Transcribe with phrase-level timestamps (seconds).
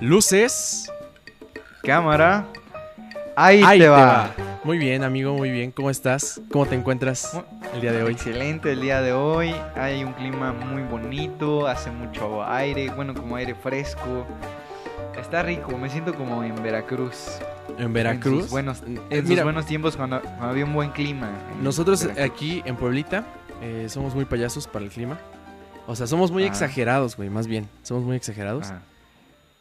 [0.00, 0.90] Luces.
[1.82, 2.46] Cámara.
[3.36, 4.30] Ahí, Ahí te, te va.
[4.64, 5.70] Muy bien, amigo, muy bien.
[5.70, 6.40] ¿Cómo estás?
[6.50, 7.38] ¿Cómo te encuentras
[7.74, 8.12] el día de hoy?
[8.12, 9.54] Excelente el día de hoy.
[9.76, 14.26] Hay un clima muy bonito, hace mucho aire, bueno, como aire fresco.
[15.18, 17.38] Está rico, me siento como en Veracruz.
[17.76, 18.42] En En Veracruz.
[18.42, 21.30] sus buenos, Eh, en sus mira, buenos tiempos cuando, cuando había un buen clima.
[21.56, 22.30] en nosotros Veracruz.
[22.30, 23.24] aquí en Pueblita
[23.62, 25.18] eh, somos muy payasos para el clima.
[25.86, 26.46] O sea, somos muy Ah.
[26.48, 27.68] exagerados, güey, más bien.
[27.82, 28.66] Somos muy exagerados.
[28.66, 28.82] Ajá.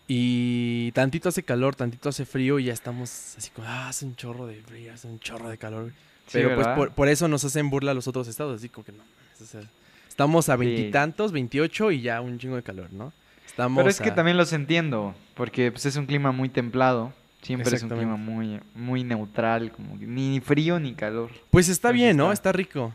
[0.07, 4.15] Y tantito hace calor, tantito hace frío y ya estamos así como, ah, hace un
[4.15, 5.81] chorro de frío, hace un chorro de calor.
[5.83, 5.93] güey".
[6.27, 8.91] Sí, Pero pues por, por eso nos hacen burla los otros estados, así como que
[8.93, 8.99] no.
[8.99, 9.61] mames, o sea,
[10.07, 13.11] estamos a veintitantos, veintiocho y ya un chingo de calor, ¿no?
[13.45, 17.13] Estamos Pero es que también los entiendo, porque pues, es un clima muy templado.
[17.41, 21.31] Siempre es un clima muy, muy neutral, como que ni frío ni calor.
[21.51, 22.31] Pues está Entonces bien, ¿no?
[22.31, 22.93] está- Está rico.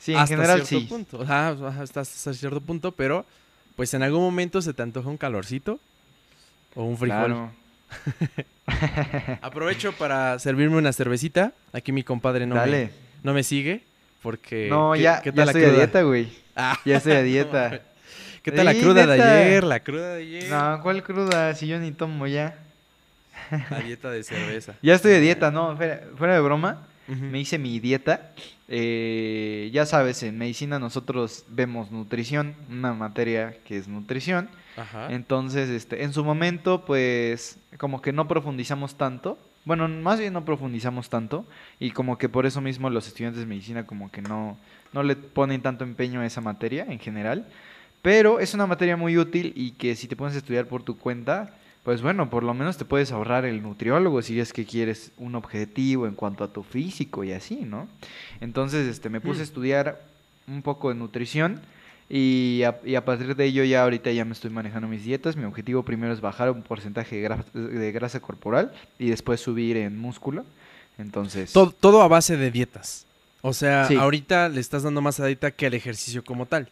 [0.00, 0.86] Sí, en hasta general cierto sí.
[0.88, 1.22] punto.
[1.22, 3.24] Ajá, ajá, hasta, hasta cierto punto, pero
[3.76, 5.78] pues en algún momento se te antoja un calorcito
[6.74, 7.24] o un frijol.
[7.26, 7.50] Claro.
[9.42, 11.52] Aprovecho para servirme una cervecita.
[11.72, 12.90] Aquí mi compadre no, me, Dale.
[13.22, 13.82] no me sigue
[14.22, 14.68] porque...
[14.68, 15.78] No, ¿qué- ya, ¿qué ya tal la estoy a cruda?
[15.78, 16.28] dieta, güey.
[16.56, 17.80] Ah, Ya estoy a dieta.
[18.42, 19.38] ¿Qué tal la Sí, cruda de neta.
[19.40, 19.64] ayer?
[19.64, 20.50] La cruda de ayer.
[20.50, 21.54] No, ¿cuál cruda?
[21.54, 22.58] Si yo ni tomo ya.
[23.70, 24.74] La dieta de cerveza.
[24.82, 26.86] Ya estoy de dieta, no, fuera, fuera de broma.
[27.08, 27.20] Ujú.
[27.24, 28.30] Me hice mi dieta.
[28.68, 34.48] Eh, ya sabes, en medicina nosotros vemos nutrición, una materia que es nutrición.
[34.76, 35.12] Ajá.
[35.12, 39.38] Entonces, este, en su momento, pues, como que no profundizamos tanto.
[39.64, 41.44] Bueno, más bien no profundizamos tanto.
[41.78, 44.56] Y como que por eso mismo los estudiantes de medicina como que no,
[44.92, 47.46] no le ponen tanto empeño a esa materia en general.
[48.02, 50.98] Pero es una materia muy útil y que si te pones a estudiar por tu
[50.98, 55.12] cuenta, pues bueno, por lo menos te puedes ahorrar el nutriólogo si es que quieres
[55.18, 57.86] un objetivo en cuanto a tu físico y así, ¿no?
[58.40, 59.44] Entonces, este, me puse a Mm.
[59.44, 60.00] estudiar
[60.48, 61.60] un poco de nutrición
[62.08, 65.36] y a, y a partir de ello ya ahorita ya me estoy manejando mis dietas.
[65.36, 69.76] Mi objetivo primero es bajar un porcentaje de, gra- de grasa corporal y después subir
[69.78, 70.44] en músculo.
[70.98, 73.06] Entonces, todo, todo a base de dietas.
[73.40, 73.96] O sea, Sí.
[73.96, 76.68] ahorita le estás dando más a dieta que al ejercicio como tal.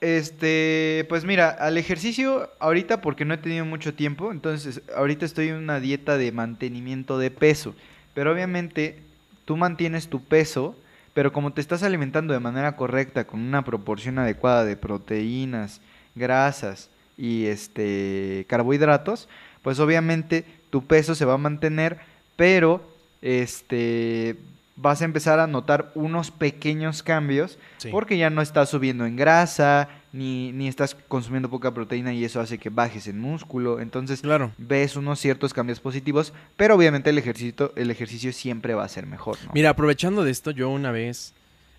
[0.00, 5.48] este, pues mira, al ejercicio ahorita porque no he tenido mucho tiempo, entonces ahorita estoy
[5.48, 7.74] en una dieta de mantenimiento de peso.
[8.14, 9.00] Pero obviamente
[9.44, 10.76] tú mantienes tu peso,
[11.18, 15.80] pero como te estás alimentando de manera correcta, con una proporción adecuada de proteínas,
[16.14, 19.28] grasas y este carbohidratos,
[19.62, 21.98] pues obviamente tu peso se va a mantener,
[22.36, 22.88] pero
[23.20, 24.36] este
[24.76, 27.88] vas a empezar a notar unos pequeños cambios Sí.
[27.90, 32.40] porque ya no estás subiendo en grasa, ni, ni estás consumiendo poca proteína y eso
[32.40, 33.80] hace que bajes en músculo.
[33.80, 34.52] Entonces Claro.
[34.58, 39.06] ves unos ciertos cambios positivos, pero obviamente el ejercicio, el ejercicio siempre va a ser
[39.06, 39.50] mejor, ¿no?
[39.54, 41.34] Mira, aprovechando de esto, yo una vez,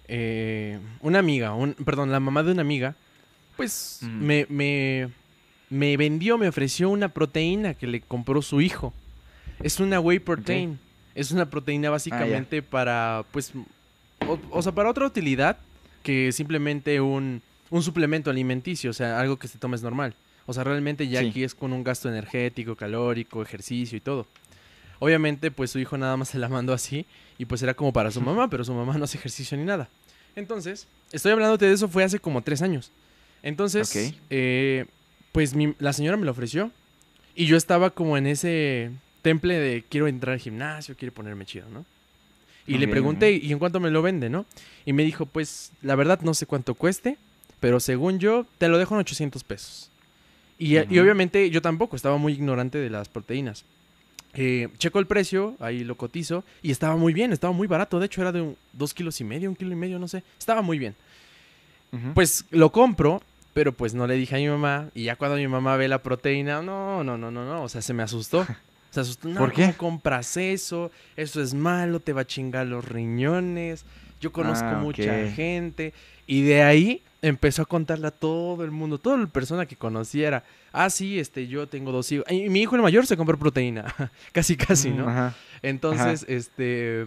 [0.08, 2.96] eh, una amiga, un, perdón, la mamá de una amiga,
[3.58, 5.10] pues me, me,
[5.70, 8.94] me vendió, me ofreció una proteína que le compró su hijo.
[9.62, 10.80] Es una whey protein.
[11.16, 13.52] Es una proteína básicamente para, pues,
[14.26, 15.58] o, o sea, para otra utilidad
[16.04, 20.14] que simplemente un, un suplemento alimenticio, o sea, algo que se toma es normal.
[20.46, 21.28] O sea, realmente ya Sí.
[21.30, 24.26] aquí es con un gasto energético, calórico, ejercicio y todo.
[25.00, 27.06] Obviamente, pues su hijo nada más se la mandó así
[27.38, 29.88] y pues era como para su mamá, pero su mamá no hace ejercicio ni nada.
[30.36, 32.92] Entonces, estoy hablándote de eso, fue hace como tres años.
[33.44, 34.86] Entonces, eh,
[35.32, 36.72] pues mi- la señora me lo ofreció
[37.36, 38.92] y yo estaba como en ese
[39.22, 41.86] temple de quiero entrar al gimnasio, quiero ponerme chido, ¿no?
[42.68, 44.46] Y Muy le bien, pregunté, ¿y en cuánto me lo vende, no?
[44.86, 47.18] Y me dijo, pues, la verdad no sé cuánto cueste,
[47.60, 49.90] pero según yo, te lo dejo en 800 pesos.
[50.58, 51.02] Y, y Ujú.
[51.02, 53.64] obviamente yo tampoco, estaba muy ignorante de las proteínas.
[54.34, 58.00] Eh, checo el precio, ahí lo cotizo, y estaba muy bien, estaba muy barato.
[58.00, 60.24] De hecho, era de un, dos kilos y medio, un kilo y medio, no sé.
[60.38, 60.96] Estaba muy bien.
[62.14, 63.22] Pues lo compro,
[63.54, 64.90] pero pues no le dije a mi mamá.
[64.94, 67.64] Y ya cuando mi mamá ve la proteína, no, no, no, no, no.
[67.64, 68.46] O sea, se me asustó.
[68.92, 69.28] Se asustó.
[69.30, 69.66] No, ¿Por qué?
[69.66, 70.92] ¿cómo compras eso?
[71.16, 73.86] Eso es malo, te va a chingar los riñones.
[74.20, 75.94] Yo conozco Ah, mucha gente.
[76.26, 80.44] Y de ahí empezó a contarle a todo el mundo, toda la persona que conociera.
[80.72, 82.26] Ah, sí, este, yo tengo dos hijos.
[82.30, 83.94] Y mi hijo el mayor se compró proteína.
[84.32, 85.06] casi, casi, ¿no?
[85.06, 85.36] Mm, Ajá.
[85.62, 87.06] Entonces, este,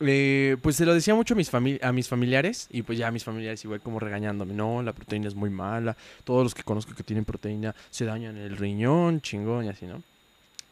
[0.00, 3.24] eh, pues se lo decía mucho a mis, a mis familiares y pues ya mis
[3.24, 7.02] familiares igual como regañándome, no, la proteína es muy mala, todos los que conozco que
[7.02, 10.02] tienen proteína se dañan el riñón, chingón y así, ¿no?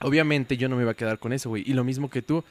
[0.00, 1.62] Obviamente yo no me iba a quedar con eso, güey.
[1.66, 2.42] Y lo mismo que tú,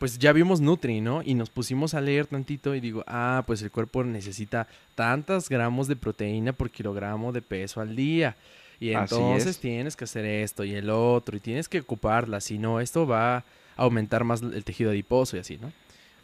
[0.00, 1.20] pues ya vimos Nutri, ¿no?
[1.22, 5.88] Y nos pusimos a leer tantito y digo, ah, pues el cuerpo necesita tantos gramos
[5.88, 8.34] de proteína por kilogramo de peso al día.
[8.80, 9.58] Y entonces es.
[9.58, 13.36] tienes que hacer esto y el otro y tienes que ocuparla, si no, esto va
[13.36, 13.44] a
[13.76, 15.70] aumentar más el tejido adiposo y así, ¿no?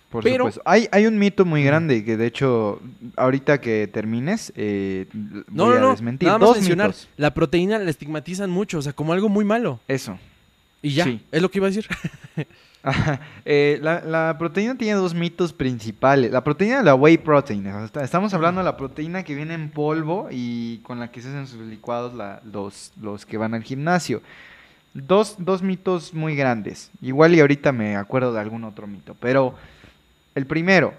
[0.08, 0.62] Por Pero- supuesto.
[0.64, 2.80] Hay, hay un mito muy grande que de hecho,
[3.16, 5.04] ahorita que termines, eh,
[5.50, 5.90] No, voy no, a no.
[5.90, 6.28] desmentir.
[6.28, 6.86] Nada más Dos mencionar.
[6.88, 7.08] mitos.
[7.18, 9.80] La proteína la estigmatizan mucho, o sea, como algo muy malo.
[9.86, 10.18] Eso.
[10.86, 11.20] Y ya, Sí.
[11.32, 11.86] es lo que iba a decir.
[12.84, 13.20] Ajá.
[13.44, 16.30] Eh, la, la proteína tiene dos mitos principales.
[16.30, 17.66] La proteína de la whey protein.
[18.00, 21.48] Estamos hablando de la proteína que viene en polvo y con la que se hacen
[21.48, 24.22] sus licuados la- los, los que van al gimnasio.
[24.94, 26.90] Dos, dos mitos muy grandes.
[27.02, 29.16] Igual y ahorita me acuerdo de algún otro mito.
[29.18, 29.54] Pero
[30.36, 30.94] el primero.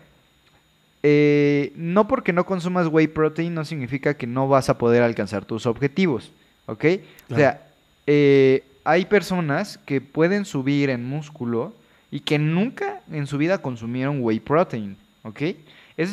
[1.03, 5.45] eh, no porque no consumas whey protein no significa que no vas a poder alcanzar
[5.45, 6.31] tus objetivos.
[6.65, 6.83] ¿Ok?
[7.31, 7.65] O sea,
[8.07, 11.75] eh, hay personas que pueden subir en músculo
[12.09, 15.41] y que nunca en su vida consumieron whey protein, ¿ok?
[15.41, 15.57] Ese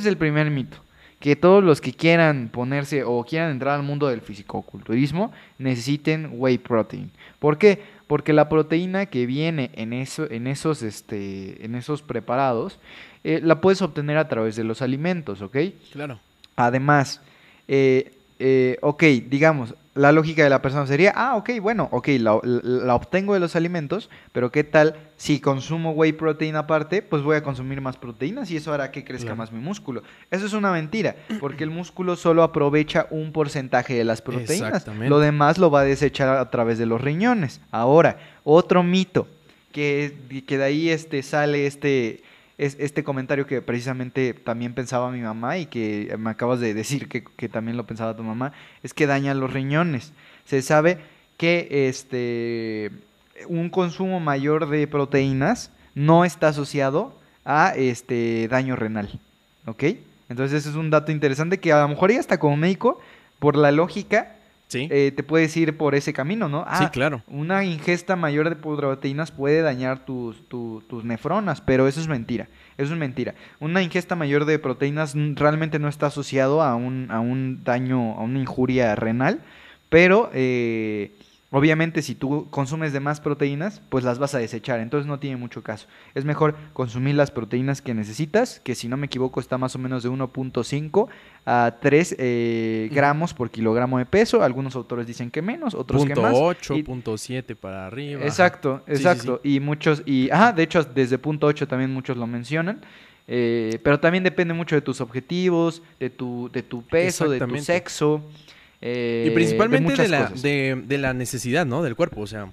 [0.01, 0.79] es el primer mito.
[1.21, 6.59] Que todos los que quieran ponerse o quieran entrar al mundo del fisicoculturismo necesiten whey
[6.59, 7.13] protein.
[7.39, 7.81] ¿Por qué?
[8.09, 12.81] Porque la proteína que viene en, eso, en, esos, este, en esos preparados
[13.23, 15.59] eh, la puedes obtener a través de los alimentos, ¿ok?
[15.93, 16.19] Claro.
[16.57, 17.21] Además,
[17.69, 22.41] eh, eh, ok, digamos, la lógica de la persona sería, ah, ok, bueno, ok, la,
[22.43, 27.01] la- la obtengo de los alimentos, pero ¿qué tal si consumo whey protein aparte?
[27.01, 29.37] Pues voy a consumir más proteínas y eso hará que crezca Claro.
[29.37, 30.03] más mi músculo.
[30.33, 34.85] Eso es una mentira, porque el músculo solo aprovecha un porcentaje de las proteínas.
[35.09, 37.61] Lo demás lo va a desechar a través de los riñones.
[37.71, 39.29] Ahora, otro mito,
[39.71, 42.23] que, que de ahí este, sale este,
[42.59, 47.09] es, este comentario que precisamente también pensaba mi mamá y que me acabas de decir
[47.09, 48.53] que, que también lo pensaba tu mamá,
[48.83, 50.13] es que daña los riñones.
[50.45, 50.99] Se sabe
[51.37, 52.91] que este
[53.49, 57.13] un consumo mayor de proteínas no está asociado
[57.45, 59.21] a este daño renal.
[59.67, 59.85] ¿Ok?
[60.29, 63.01] Entonces ese es un dato interesante que a lo mejor ya hasta como médico,
[63.39, 64.37] por la lógica,
[64.75, 64.89] Sí.
[64.91, 66.61] eh, te puedes ir por ese camino, ¿no?
[66.63, 67.23] sí, Ah, claro.
[67.29, 72.49] una ingesta mayor de proteínas puede dañar tus, tu- tus nefronas, pero eso es mentira.
[72.77, 73.35] Eso es mentira.
[73.61, 78.23] Una ingesta mayor de proteínas realmente no está asociado a un, a un daño, a
[78.23, 79.41] una injuria renal,
[79.89, 81.13] pero eh,
[81.55, 85.37] obviamente si tú consumes de más proteínas, pues las vas a desechar, entonces no tiene
[85.37, 85.87] mucho caso.
[86.15, 89.79] Es mejor consumir las proteínas que necesitas, que si no me equivoco está más o
[89.79, 91.09] menos de 1.5
[91.47, 94.43] a 3 eh, gramos por kilogramo de peso.
[94.43, 96.35] Algunos autores dicen que menos, otros que más.
[96.37, 98.25] 8, Y- punto 7 para arriba.
[98.25, 99.41] Exacto, Sí, sí, exacto.
[99.45, 102.81] Y muchos, y ajá, de hecho, desde punto 8 también muchos lo mencionan.
[103.27, 107.57] eh, pero también depende mucho de tus objetivos, de tu, de tu peso, de tu
[107.59, 108.21] sexo.
[108.85, 111.83] Eh, Y principalmente de, la, de, de la necesidad, ¿no?
[111.83, 112.21] Del cuerpo.
[112.21, 112.51] O sea,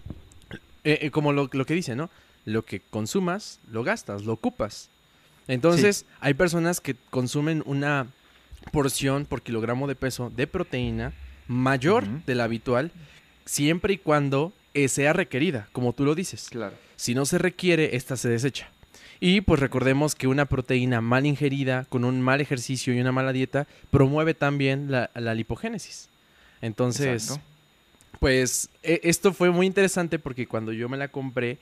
[0.83, 2.09] eh, eh, como lo, lo que dice, ¿no?
[2.45, 4.89] Lo que consumas, lo gastas, lo ocupas.
[5.47, 8.07] Entonces, hay personas que consumen una
[8.71, 11.13] porción por kilogramo de peso de proteína
[11.47, 12.91] mayor de la habitual,
[13.45, 16.47] siempre y cuando eh, sea requerida, como tú lo dices.
[16.49, 16.75] Claro.
[16.95, 18.69] Si no se requiere, esta se desecha.
[19.19, 23.33] Y pues recordemos que una proteína mal ingerida, con un mal ejercicio y una mala
[23.33, 26.09] dieta, promueve también la, la lipogénesis.
[26.61, 27.43] Entonces, Exacto.
[28.19, 31.57] pues e- esto fue muy interesante porque cuando yo me la compré,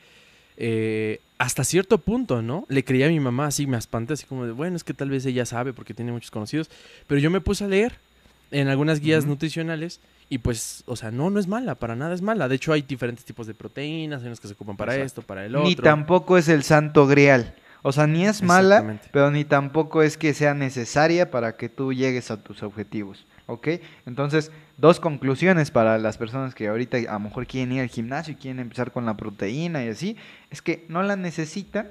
[0.57, 2.65] eh, hasta cierto punto, ¿no?
[2.67, 5.09] Le creía a mi mamá, así me espanté, así como de, bueno, es que tal
[5.09, 6.69] vez ella sabe porque tiene muchos conocidos.
[7.07, 7.93] Pero yo me puse a leer
[8.51, 12.21] en algunas guías nutricionales y pues, o sea, no, no es mala, para nada es
[12.21, 12.49] mala.
[12.49, 15.05] De hecho, hay diferentes tipos de proteínas, hay unos que se ocupan para Exacto.
[15.07, 15.67] esto, para el otro.
[15.67, 17.55] Ni tampoco es el santo grial.
[17.81, 21.93] O sea, ni es mala, pero ni tampoco es que sea necesaria para que tú
[21.93, 23.25] llegues a tus objetivos.
[23.47, 23.67] ¿Ok?
[24.05, 28.33] Entonces, dos conclusiones para las personas que ahorita a lo mejor quieren ir al gimnasio
[28.33, 30.15] y quieren empezar con la proteína y así,
[30.51, 31.87] es que no la necesitan,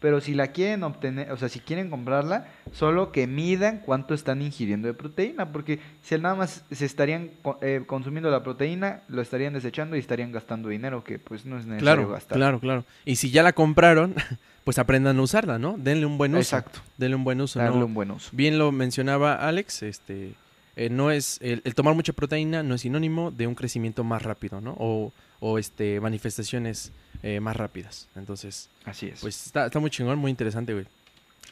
[0.00, 4.42] pero si la quieren obtener, o sea, si quieren comprarla, solo que midan cuánto están
[4.42, 7.30] ingiriendo de proteína, porque si nada más se estarían
[7.62, 11.64] eh, consumiendo la proteína, lo estarían desechando y estarían gastando dinero que pues no es
[11.64, 12.36] necesario Claro, gastar.
[12.36, 12.84] claro, claro.
[13.06, 14.14] Y si ya la compraron,
[14.64, 15.76] pues aprendan a usarla, ¿no?
[15.78, 16.56] Denle un buen uso.
[16.56, 16.80] Exacto.
[16.98, 17.58] Denle un buen uso.
[17.58, 17.86] Darle ¿no?
[17.86, 18.28] un buen uso.
[18.32, 20.34] Bien lo mencionaba Alex, este,
[20.76, 24.22] eh, no es el, el tomar mucha proteína no es sinónimo de un crecimiento más
[24.22, 24.76] rápido, ¿no?
[24.78, 26.92] O, o este manifestaciones
[27.22, 28.08] eh, más rápidas.
[28.16, 29.20] Entonces, Así es.
[29.20, 30.86] pues está, está muy chingón, muy interesante, güey.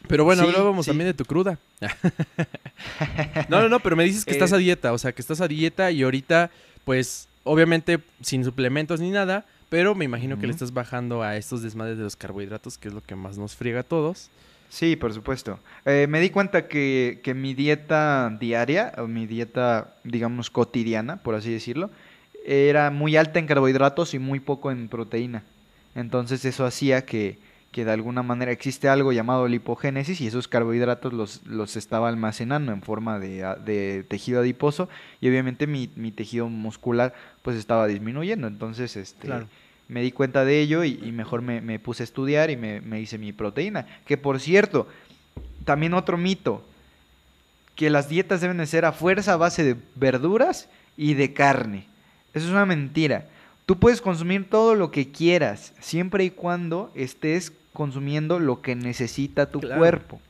[0.08, 0.90] Pero bueno, Sí, hablábamos sí.
[0.90, 1.58] también de tu cruda.
[3.48, 5.40] no, no, no, pero me dices que estás Eh, a dieta, o sea, que estás
[5.40, 6.50] a dieta y ahorita,
[6.84, 11.62] pues, obviamente sin suplementos ni nada, pero me imagino que le estás bajando a estos
[11.62, 14.28] desmadres de los carbohidratos, que es lo que más nos friega a todos.
[14.74, 15.60] Sí, por supuesto.
[15.84, 21.36] Eh, me di cuenta que, que mi dieta diaria, o mi dieta, digamos, cotidiana, por
[21.36, 21.90] así decirlo,
[22.44, 25.44] era muy alta en carbohidratos y muy poco en proteína.
[25.94, 27.38] Entonces eso hacía que,
[27.70, 32.72] que de alguna manera existe algo llamado lipogénesis y esos carbohidratos los, los estaba almacenando
[32.72, 34.88] en forma de, de tejido adiposo
[35.20, 38.48] y obviamente mi, mi tejido muscular pues estaba disminuyendo.
[38.48, 39.46] Entonces, este, Claro.
[39.88, 42.80] Me di cuenta de ello y, y mejor me, me puse a estudiar y me,
[42.80, 43.86] me hice mi proteína.
[44.06, 44.88] Que por cierto,
[45.64, 46.64] también otro mito,
[47.74, 51.86] que las dietas deben de ser a fuerza a base de verduras y de carne.
[52.32, 53.26] Eso es una mentira.
[53.66, 59.50] Tú puedes consumir todo lo que quieras, siempre y cuando estés consumiendo lo que necesita
[59.50, 59.78] tu Claro.
[59.78, 60.20] cuerpo.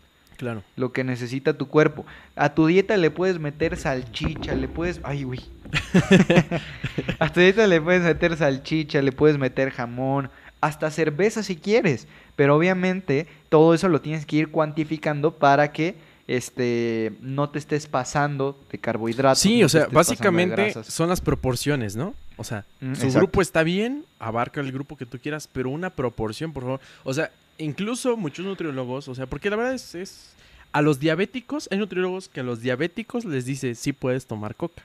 [0.45, 0.63] Claro.
[0.77, 2.05] Lo que necesita tu cuerpo.
[2.37, 5.01] A tu dieta le puedes meter salchicha, le puedes...
[5.03, 5.41] Ay, güey.
[7.19, 10.29] a tu dieta le puedes meter salchicha, le puedes meter jamón,
[10.61, 12.07] hasta cerveza si quieres.
[12.37, 15.95] Pero obviamente todo eso lo tienes que ir cuantificando para que
[16.27, 19.39] este no te estés pasando de carbohidratos.
[19.39, 22.15] Sí, no o sea, básicamente son las proporciones, ¿no?
[22.37, 23.19] O sea, Mm, su exacto.
[23.19, 26.81] grupo está bien, abarca el grupo que tú quieras, pero una proporción, por favor.
[27.05, 30.31] O sea, incluso muchos nutriólogos, o sea, porque la verdad es, es
[30.73, 34.83] a los diabéticos, hay nutriólogos que a los diabéticos les dice, sí puedes tomar coca,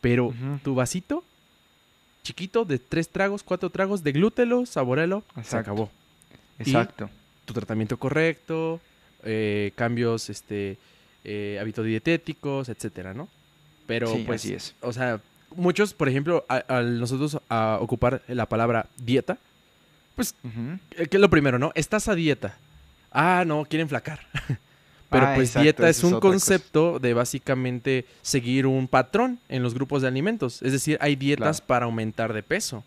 [0.00, 1.24] pero tu vasito
[2.22, 5.90] chiquito de tres tragos, cuatro tragos de glútelo, saborelo, se acabó.
[6.58, 7.10] Exacto.
[7.44, 8.80] Tu tratamiento correcto,
[9.24, 10.78] eh, cambios, este,
[11.24, 13.28] eh, hábitos dietéticos, etcétera, ¿no?
[13.86, 14.74] Pero Sí, pues así es.
[14.80, 15.20] o sea,
[15.54, 19.36] muchos, por ejemplo, a- al nosotros a ocupar la palabra dieta,
[20.14, 20.34] pues,
[20.96, 21.72] eh, ¿qué es lo primero, no?
[21.74, 22.56] Estás a dieta.
[23.12, 24.20] Ah, no, quieren flacar.
[25.10, 26.20] Pero Ah, pues exacto, dieta es un cosa.
[26.20, 30.60] concepto de básicamente seguir un patrón en los grupos de alimentos.
[30.62, 31.66] Es decir, hay dietas Claro.
[31.68, 32.82] para aumentar de peso.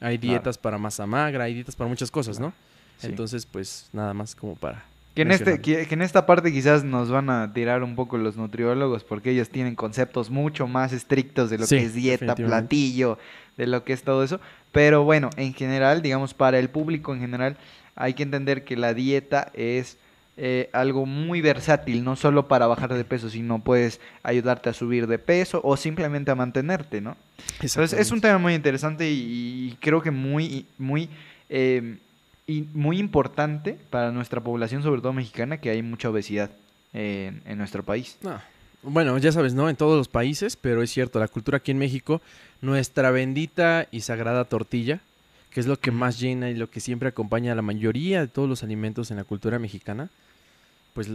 [0.00, 0.32] Hay Claro.
[0.32, 2.52] dietas para masa magra, hay dietas para muchas cosas, ¿no?
[2.98, 3.06] Sí.
[3.06, 4.84] Entonces, pues nada más como para...
[5.14, 8.16] Que en, este, que, que en esta parte quizás nos van a tirar un poco
[8.16, 12.34] los nutriólogos porque ellos tienen conceptos mucho más estrictos de lo Sí, que es dieta,
[12.36, 13.18] platillo,
[13.56, 14.40] de lo que es todo eso.
[14.72, 17.56] Pero bueno, en general, digamos, para el público en general,
[17.96, 19.98] hay que entender que la dieta es
[20.36, 25.06] eh, algo muy versátil, no solo para bajar de peso, sino puedes ayudarte a subir
[25.06, 27.16] de peso o simplemente a mantenerte, ¿no?
[27.60, 31.10] Entonces es un tema muy interesante y, y creo que muy, muy,
[31.48, 31.98] eh,
[32.46, 36.50] y muy importante para nuestra población, sobre todo mexicana, que hay mucha obesidad
[36.92, 38.16] en, en nuestro país.
[38.22, 38.40] No.
[38.82, 39.68] Bueno, ya sabes, ¿no?
[39.68, 42.22] En todos los países, pero es cierto, la cultura aquí en México,
[42.62, 45.00] nuestra bendita y sagrada tortilla,
[45.50, 48.28] que es lo que más llena y lo que siempre acompaña a la mayoría de
[48.28, 50.08] todos los alimentos en la cultura mexicana,
[50.94, 51.10] pues,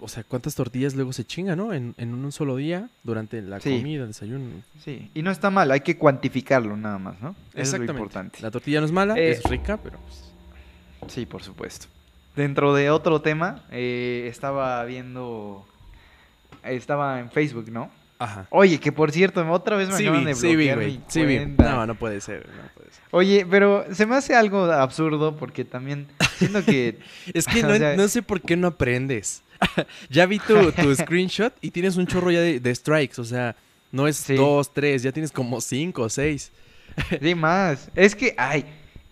[0.00, 1.72] o sea, ¿cuántas tortillas luego se chinga, no?
[1.72, 3.76] En, en un solo día, durante la Sí.
[3.78, 4.44] comida, el desayuno.
[4.84, 7.30] Sí, y no está mal, hay que cuantificarlo nada más, ¿no?
[7.30, 7.92] Eso es lo Exactamente.
[7.92, 8.38] importante.
[8.42, 11.86] La tortilla no es mala, Eh, es rica, pero pues, Sí, por supuesto.
[12.34, 15.66] Dentro de otro tema, eh, estaba viendo,
[16.64, 17.90] estaba en Facebook, ¿no?
[18.18, 18.46] Ajá.
[18.50, 20.98] Oye, que por cierto, otra vez me Sí acaban de sí bloquear güey.
[20.98, 21.72] mi Sí cuenta.
[21.72, 23.02] No, no puede ser, no puede ser.
[23.10, 26.06] Oye, pero se me hace algo absurdo porque también
[26.38, 26.98] siento que
[27.34, 29.42] Es que no, sea- no sé por qué no aprendes.
[30.10, 33.20] ya vi tu, tu screenshot y tienes un chorro ya de, de strikes.
[33.20, 33.56] O sea,
[33.90, 34.36] no es Sí.
[34.36, 36.52] dos, tres, ya tienes como cinco o seis.
[37.20, 37.90] Sí, más.
[37.96, 38.64] Es que, ay,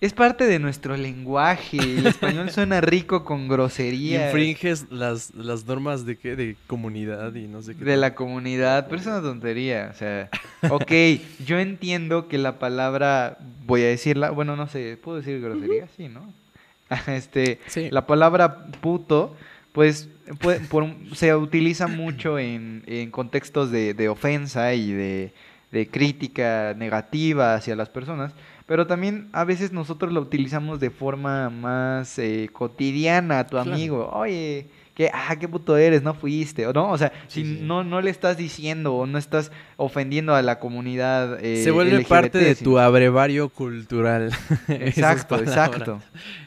[0.02, 1.78] es parte de nuestro lenguaje.
[1.78, 7.46] El español suena rico con groserías Infringes las, las normas de qué, de comunidad y
[7.46, 7.84] no sé qué.
[7.84, 9.90] de la comunidad, pero es una tontería.
[9.94, 10.28] O sea,
[10.68, 10.92] ok,
[11.46, 15.86] yo entiendo que la palabra, voy a decirla, bueno, no sé, ¿puedo decir grosería?
[15.96, 16.20] Sí, ¿no?
[17.06, 17.88] Este, Sí.
[17.90, 19.34] la palabra puto,
[19.72, 20.08] pues,
[20.40, 25.32] puede- por se utiliza mucho en, en contextos de, de ofensa y de,
[25.70, 28.32] de crítica negativa hacia las personas,
[28.72, 33.70] pero también a veces nosotros lo utilizamos de forma más eh, cotidiana a tu Claro.
[33.70, 34.08] amigo.
[34.14, 34.70] Oye,
[35.02, 37.60] que, ah, qué puto eres, no fuiste, o no, o sea, Sí, si sí.
[37.62, 41.38] no, no le estás diciendo o no estás ofendiendo a la comunidad.
[41.44, 44.30] eh, Se vuelve LGBT, parte de sino- tu abrevario cultural.
[44.68, 46.00] Exacto, exacto.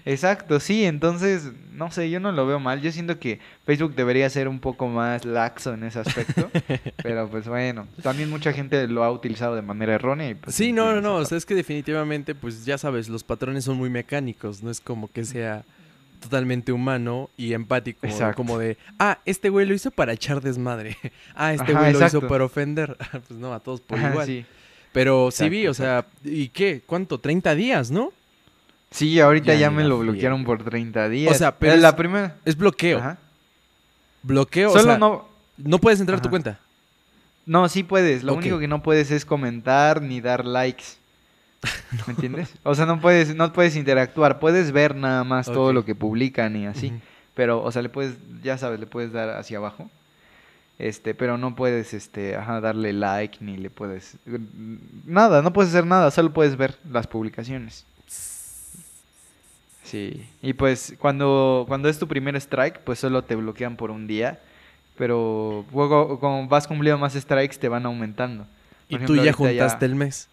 [0.06, 2.82] Exacto, sí, entonces, no sé, yo no lo veo mal.
[2.82, 6.50] Yo siento que Facebook debería ser un poco más laxo en ese aspecto.
[7.04, 10.30] pero pues bueno, también mucha gente lo ha utilizado de manera errónea.
[10.30, 11.16] Y, pues, Sí, no, no, no.
[11.16, 14.64] O sea, es que definitivamente, pues ya sabes, los patrones son muy mecánicos.
[14.64, 15.64] No es como que sea
[16.26, 18.06] totalmente humano y empático.
[18.06, 18.36] Exacto.
[18.36, 20.98] Como de, ah, este güey lo hizo para echar desmadre.
[21.36, 22.98] ah, este Ajá, güey lo hizo para ofender.
[23.28, 23.98] pues no, a todos por.
[23.98, 24.28] Ajá, igual.
[24.28, 24.46] sí.
[24.92, 26.82] Pero sí Exacto, vi, o sea, ¿y qué?
[26.86, 27.20] ¿Cuánto?
[27.20, 28.14] 30 días, ¿no?
[28.92, 31.36] Sí, ahorita Ya me lo bloquearon por 30 días.
[31.36, 32.38] O sea, pero es- la primera.
[32.46, 33.00] Es bloqueo.
[33.00, 33.18] Ajá.
[34.24, 35.28] Bloqueo, Solo o sea, no...
[35.58, 35.80] no.
[35.80, 36.60] puedes entrar a tu cuenta.
[37.46, 38.24] No, sí puedes.
[38.24, 40.84] Lo único que no puedes es comentar ni dar likes.
[42.08, 42.54] ¿Me entiendes?
[42.64, 44.40] O sea, no puedes, no puedes interactuar.
[44.40, 46.94] Puedes ver nada más todo lo que publican y así.
[47.34, 49.90] Pero, o sea, le puedes, ya sabes, le puedes dar hacia abajo.
[50.78, 54.18] Este, pero no puedes, este, ajá, darle like ni le puedes...
[55.06, 57.86] Nada, no puedes hacer nada, solo puedes ver las publicaciones.
[59.84, 60.28] Sí.
[60.42, 64.40] Y pues cuando, cuando es tu primer strike, pues solo te bloquean por un día.
[64.98, 68.48] Pero luego, como vas cumpliendo más strikes, te van aumentando.
[68.88, 70.28] Y tú ya juntaste el mes.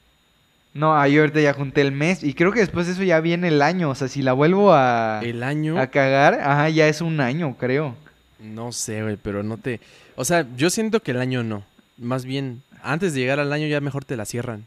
[0.75, 3.49] No, ahí ahorita ya junté el mes y creo que después de eso ya viene
[3.49, 3.91] el año.
[3.91, 7.57] O sea, si la vuelvo a, El año, a cagar, ajá, ya es un año,
[7.59, 7.95] creo.
[8.41, 9.81] no sé, güey, pero no te...
[10.17, 11.63] O sea, yo siento que el año no.
[11.99, 14.67] Más bien, antes de llegar al año ya mejor te la cierran.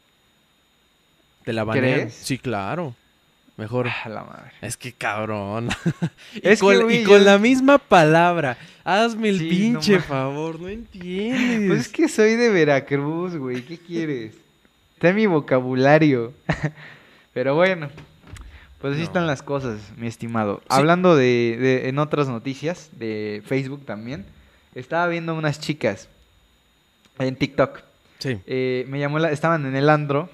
[1.44, 1.84] Te la banean.
[2.02, 2.14] ¿Crees?
[2.14, 2.96] Sí, claro.
[3.58, 3.88] Mejor.
[3.88, 4.52] Ah, la madre.
[4.62, 5.70] Es que cabrón.
[6.36, 8.58] y Es que, con, güey, y con yo- la misma palabra.
[8.84, 11.68] Hazme el Sí, pinche favor, no entiendes.
[11.68, 13.62] Pues es que soy de Veracruz, güey.
[13.64, 14.34] ¿Qué quieres?
[14.96, 16.34] Está en mi vocabulario.
[17.34, 17.90] Pero bueno,
[18.80, 19.08] pues así No.
[19.08, 20.60] están las cosas, mi estimado.
[20.62, 20.66] Sí.
[20.70, 24.26] Hablando de, de- en otras noticias, de Facebook también,
[24.74, 26.08] estaba viendo unas chicas
[27.20, 27.80] en TikTok.
[28.20, 28.40] Sí.
[28.48, 30.30] Eh, me llamó la, estaban en el andro.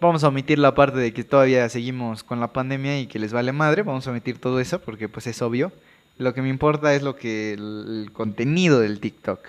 [0.00, 3.32] Vamos a omitir la parte de que todavía seguimos con la pandemia y que les
[3.32, 3.82] vale madre.
[3.82, 5.72] Vamos a omitir todo eso porque pues es obvio.
[6.18, 9.40] Lo que me importa es lo que el, el contenido del TikTok.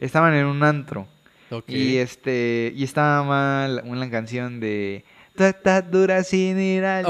[0.00, 1.06] Estaban en un antro
[1.68, 5.04] Y este y estaba mal una canción de
[5.90, 7.06] dura sin ir al.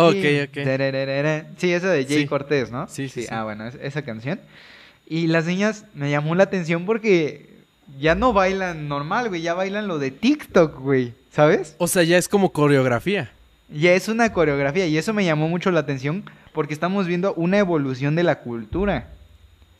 [1.56, 2.26] Sí, esa de Jay Sí.
[2.26, 2.86] Cortés, ¿no?
[2.88, 3.28] Sí, sí, sí.
[3.30, 4.40] Ah, bueno, es- esa canción.
[5.06, 7.48] Y las niñas me llamó la atención porque
[7.98, 11.74] ya no bailan normal, güey, ya bailan lo de TikTok, güey, ¿sabes?
[11.78, 13.30] O sea, ya es como coreografía.
[13.70, 17.58] Ya es una coreografía y eso me llamó mucho la atención porque estamos viendo una
[17.58, 19.08] evolución de la cultura.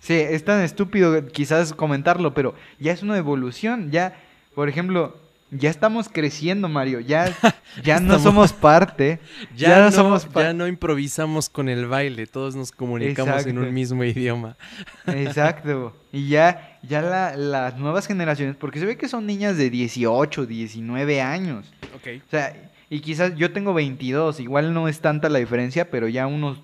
[0.01, 4.15] Sí, es tan estúpido quizás comentarlo, pero ya es una evolución, ya,
[4.59, 5.17] por ejemplo,
[5.53, 7.33] ya estamos creciendo, Mario, ya,
[7.85, 9.21] ya no somos parte,
[9.57, 13.57] Ya, Ya no somos pa- ya no improvisamos con el baile, todos nos comunicamos en
[13.59, 13.73] un Exacto.
[13.73, 14.57] mismo idioma.
[15.07, 19.71] exacto, y ya, ya la- las nuevas generaciones, porque se ve que son niñas de
[19.71, 22.21] 18, 19 años, Ok.
[22.27, 22.57] O sea,
[22.91, 26.59] y quizás yo tengo 22, igual no es tanta la diferencia, pero ya unos,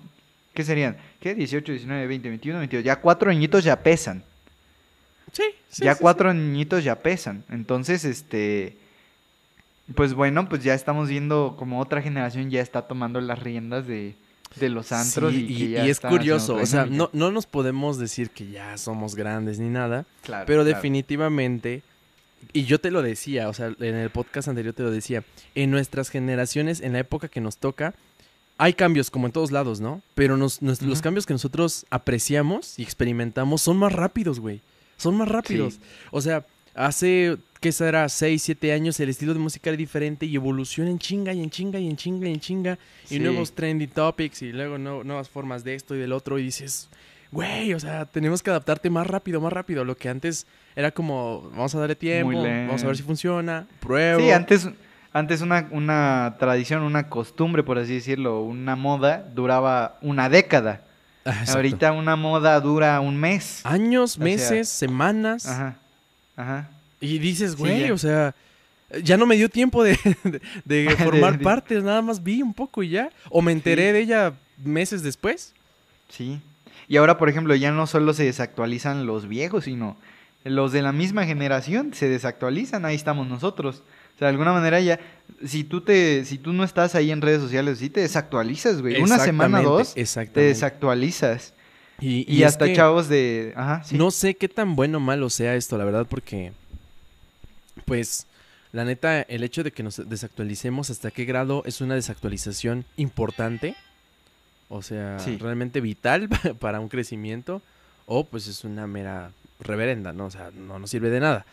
[0.53, 0.97] ¿qué serían?
[1.21, 1.33] ¿Qué?
[1.33, 2.83] 18, 19, 20, 21, 22.
[2.83, 4.21] Ya cuatro añitos ya pesan.
[5.35, 5.83] Sí, sí.
[5.83, 7.43] ya sí, cuatro añitos ya pesan.
[7.49, 8.77] Entonces, este,
[9.95, 14.15] pues bueno, pues ya estamos viendo como otra generación ya está tomando las riendas de,
[14.55, 17.31] de los antros Sí, y, que y, ya y es curioso, o sea, no, no
[17.31, 20.75] nos podemos decir que ya somos grandes ni nada, Claro, pero claro.
[20.75, 21.83] definitivamente,
[22.53, 25.23] y yo te lo decía, o sea, en el podcast anterior te lo decía,
[25.53, 27.93] en nuestras generaciones, en la época que nos toca,
[28.57, 30.01] hay cambios como en todos lados, ¿no?
[30.15, 34.61] Pero nos, nos- los cambios que nosotros apreciamos y experimentamos son más rápidos, güey.
[34.97, 35.75] Son más rápidos.
[35.75, 35.79] Sí.
[36.11, 38.07] O sea, hace, ¿qué será?
[38.09, 41.49] 6, 7 años el estilo de música era diferente y evoluciona en chinga y en
[41.49, 42.79] chinga y en chinga y en chinga.
[43.09, 46.37] Y nuevos trending topics y luego no- nuevas formas de esto y del otro.
[46.39, 46.89] Y dices,
[47.31, 49.83] güey, o sea, tenemos que adaptarte más rápido, más rápido.
[49.83, 54.19] Lo que antes era como, vamos a darle tiempo, vamos a ver si funciona, pruebo.
[54.19, 54.69] Sí, antes,
[55.13, 60.83] antes una, una tradición, una costumbre, por así decirlo, una moda duraba una década.
[61.25, 61.53] Ah, exacto.
[61.57, 63.61] Ahorita una moda dura un mes.
[63.63, 65.45] Años, sea, meses, semanas.
[65.47, 65.75] Ajá.
[66.37, 66.69] Ajá.
[67.01, 68.35] Y dices, güey, o sea,
[69.03, 70.41] ya no me dio tiempo de, de-
[70.85, 73.09] de formar de- parte, nada más vi un poco y ya.
[73.29, 73.93] O me enteré Sí.
[73.93, 74.33] de ella
[74.63, 75.53] meses después.
[76.09, 76.39] Sí.
[76.87, 79.97] Y ahora, por ejemplo, ya no solo se desactualizan los viejos, sino
[80.43, 82.85] los de la misma generación se desactualizan.
[82.85, 83.81] Ahí estamos nosotros.
[84.15, 84.99] O sea, de alguna manera ya,
[85.45, 89.01] si tú te, si tú no estás ahí en redes sociales, sí te desactualizas, güey.
[89.01, 91.53] Una semana, dos, te desactualizas.
[91.99, 93.97] Y, Y, y es hasta chavos de, ajá, sí.
[93.97, 96.51] No sé qué tan bueno o malo sea esto, la verdad, porque,
[97.85, 98.25] pues,
[98.71, 103.75] la neta, el hecho de que nos desactualicemos, hasta qué grado es una desactualización importante,
[104.69, 105.37] o sea, Sí.
[105.37, 106.27] realmente vital
[106.59, 107.61] para un crecimiento,
[108.05, 110.25] o pues es una mera reverenda, ¿no?
[110.25, 111.45] O sea, no nos sirve de nada.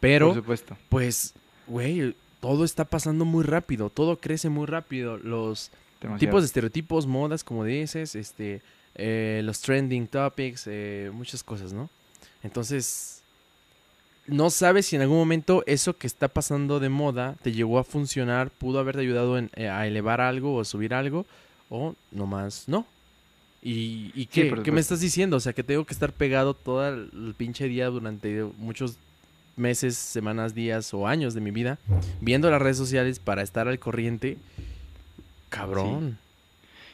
[0.00, 0.76] Pero, por supuesto.
[0.88, 1.34] pues,
[1.66, 5.16] güey, todo está pasando muy rápido, todo crece muy rápido.
[5.18, 6.18] Los Demasiado.
[6.18, 8.60] tipos de estereotipos, modas, como dices, este,
[8.94, 11.88] eh, los trending topics, eh, muchas cosas, ¿no?
[12.42, 13.22] Entonces,
[14.26, 17.84] no sabes si en algún momento eso que está pasando de moda te llegó a
[17.84, 21.26] funcionar, pudo haberte ayudado en- eh, a elevar algo o subir algo,
[21.70, 22.86] o nomás no.
[23.62, 25.38] ¿Y, y qué, qué me estás diciendo?
[25.38, 28.96] O sea, que tengo que estar pegado todo el pinche día durante muchos
[29.56, 31.78] meses, semanas, días o años de mi vida
[32.20, 34.36] viendo las redes sociales para estar al corriente.
[35.48, 36.18] Cabrón.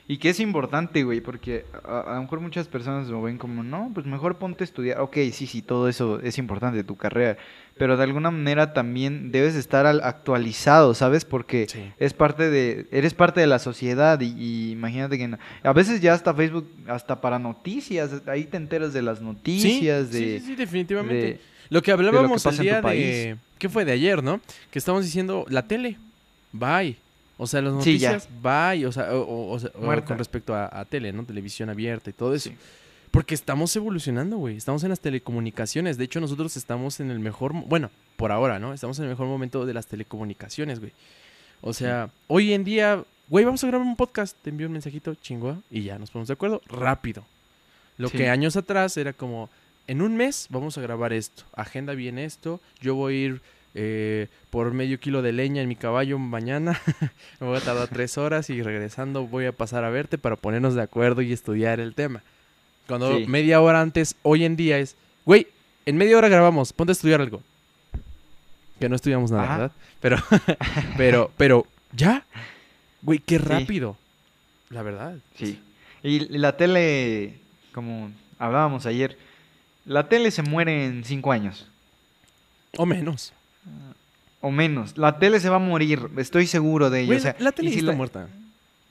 [0.08, 3.62] Y que es importante, güey, porque a, a lo mejor muchas personas lo ven como,
[3.62, 5.00] no, pues mejor ponte a estudiar.
[5.00, 7.36] Ok, sí, sí, todo eso es importante, tu carrera.
[7.78, 11.24] Pero de alguna manera también debes estar al- actualizado, ¿sabes?
[11.24, 11.92] Porque Sí.
[12.00, 16.00] es parte de, eres parte de la sociedad y, y imagínate que no- a veces
[16.00, 20.40] ya hasta Facebook, hasta para noticias, ahí te enteras de las noticias, sí, de...
[20.40, 21.14] sí, sí, definitivamente.
[21.24, 23.04] de- lo que hablábamos tu día país.
[23.04, 23.36] de...
[23.58, 23.84] ¿Qué fue?
[23.84, 24.40] De ayer, ¿no?
[24.70, 25.96] Que estamos diciendo la tele.
[26.52, 26.96] Bye.
[27.36, 28.84] O sea, las Sí, noticias, bye.
[28.86, 31.24] O sea, o, o- o con respecto a, a tele, ¿no?
[31.24, 32.50] Televisión abierta y todo eso.
[32.50, 32.56] Sí.
[33.10, 34.56] Porque estamos evolucionando, güey.
[34.56, 35.96] Estamos en las telecomunicaciones.
[35.98, 37.52] De hecho, nosotros estamos en el mejor...
[37.52, 38.72] Bueno, por ahora, ¿no?
[38.72, 40.92] Estamos en el mejor momento de las telecomunicaciones, güey.
[41.60, 45.14] O sea, hoy en día, güey, vamos a grabar un podcast, te envío un mensajito,
[45.16, 47.24] chingua, y ya nos ponemos de acuerdo, rápido.
[47.98, 49.50] Lo que años atrás era como,
[49.90, 53.40] en un mes vamos a grabar esto, agenda bien esto, yo voy a ir
[53.74, 56.80] eh, por medio kilo de leña en mi caballo mañana,
[57.40, 60.74] me voy a tardar tres horas y regresando voy a pasar a verte para ponernos
[60.74, 62.22] de acuerdo y estudiar el tema.
[62.86, 63.26] Cuando Sí.
[63.26, 65.46] media hora antes, hoy en día es, güey,
[65.86, 67.42] en media hora grabamos, ponte a estudiar algo.
[68.78, 69.56] Que no estudiamos nada, Ajá.
[69.58, 69.72] ¿verdad?
[70.00, 70.16] Pero,
[70.96, 72.24] pero, pero, ya,
[73.02, 73.44] güey, qué Sí.
[73.44, 73.96] rápido.
[74.70, 75.16] La verdad.
[75.36, 75.60] Sí.
[76.02, 77.34] Y la tele,
[77.72, 79.16] como hablábamos ayer,
[79.90, 81.66] la tele se muere en cinco años.
[82.76, 83.32] O menos.
[84.40, 84.96] O menos.
[84.96, 87.08] La tele se va a morir, estoy seguro de ello.
[87.08, 88.28] Güey, o sea, la tele si está la- muerta.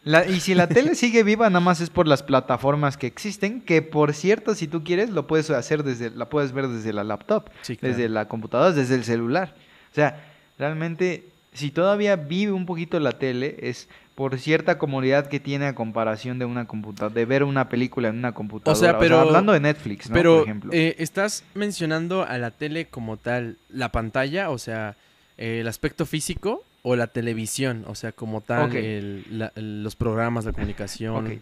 [0.04, 3.62] La- y si la tele sigue viva, nada más es por las plataformas que existen,
[3.62, 7.04] que por cierto, si tú quieres, lo puedes hacer desde, la puedes ver desde la
[7.04, 7.96] laptop, Sí, claro.
[7.96, 9.54] desde la computadora, desde el celular.
[9.92, 10.24] O sea,
[10.58, 15.76] realmente, si todavía vive un poquito la tele, es por cierta comodidad que tiene a
[15.76, 18.76] comparación de una computadora, de ver una película en una computadora.
[19.00, 20.14] pero- hablando de Netflix, ¿no?
[20.14, 20.72] Pero, por ejemplo.
[20.74, 24.96] eh, ¿estás mencionando a la tele como tal, la pantalla, o sea,
[25.38, 27.86] eh, el aspecto físico o la televisión?
[27.88, 31.42] O sea, como tal, el- la- el- los programas, la comunicación.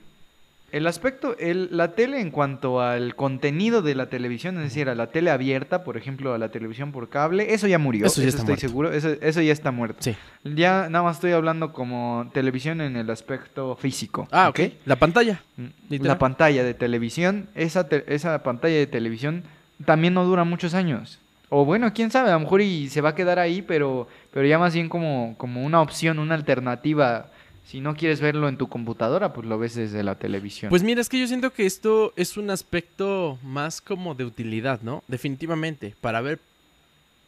[0.69, 4.95] El aspecto, el, la tele en cuanto al contenido de la televisión, es decir, a
[4.95, 8.05] la tele abierta, por ejemplo, a la televisión por cable, eso ya murió.
[8.05, 8.67] Eso ya está estoy muerto.
[8.67, 8.91] seguro.
[8.91, 9.99] Eso, eso ya está muerto.
[10.01, 10.15] Sí.
[10.43, 14.27] Ya nada más estoy hablando como televisión en el aspecto físico.
[14.31, 14.59] Ah, ok.
[14.85, 15.41] La pantalla.
[15.55, 16.07] Mm, Literal.
[16.15, 19.43] La pantalla de televisión, esa, te- esa pantalla de televisión
[19.85, 21.19] también no dura muchos años.
[21.47, 24.45] O bueno, quién sabe, a lo mejor y se va a quedar ahí, pero, pero
[24.45, 27.27] ya más bien como, como una opción, una alternativa.
[27.67, 30.69] Si no quieres verlo en tu computadora, pues lo ves desde la televisión.
[30.69, 34.79] Pues mira, es que yo siento que esto es un aspecto más como de utilidad,
[34.83, 35.03] ¿no?
[35.09, 36.39] Definitivamente, para ver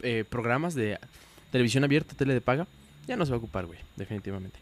[0.02, 0.98] eh, programas de
[1.52, 2.68] televisión abierta, tele de paga,
[3.06, 4.60] ya no se va a ocupar, güey, definitivamente.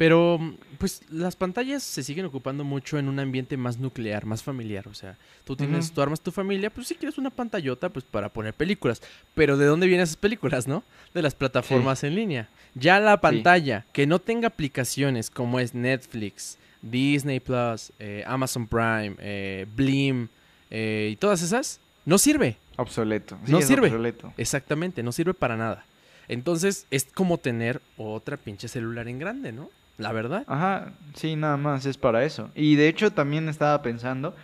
[0.00, 0.40] Pero,
[0.78, 4.88] pues, las pantallas se siguen ocupando mucho en un ambiente más nuclear, más familiar.
[4.88, 5.94] O sea, tú tienes, Ujú.
[5.96, 9.02] tú armas tu familia, pues si quieres una pantallota, pues para poner películas.
[9.34, 10.84] Pero ¿de dónde vienen esas películas, no?
[11.12, 12.48] De las plataformas en línea.
[12.74, 19.16] Ya la pantalla que no tenga aplicaciones como es Netflix, Disney Plus, eh, Amazon Prime,
[19.18, 20.28] eh, Blim
[20.70, 22.56] eh, y todas esas, no sirve.
[22.78, 23.36] Obsoleto.
[23.44, 23.88] Sí, No sirve.
[23.88, 24.32] obsoleto.
[24.38, 25.84] Exactamente, no sirve para nada.
[26.26, 29.68] Entonces es como tener otra pinche celular en grande, ¿no?
[29.98, 30.44] La verdad.
[30.46, 32.50] Ajá, sí, nada más es para eso.
[32.54, 34.34] Y de hecho también estaba pensando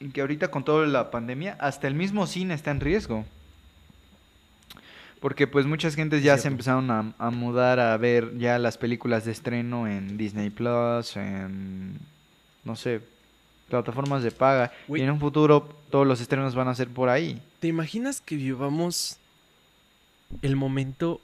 [0.00, 3.24] en que ahorita con toda la pandemia, hasta el mismo cine está en riesgo.
[5.20, 9.26] Porque pues muchas gentes ya se empezaron a, a mudar a ver ya las películas
[9.26, 11.98] de estreno en Disney Plus, en
[12.64, 13.02] no sé,
[13.68, 14.72] plataformas de paga.
[14.88, 17.40] Y en un futuro todos los estrenos van a ser por ahí.
[17.60, 19.18] ¿Te imaginas que vivamos
[20.42, 21.20] el momento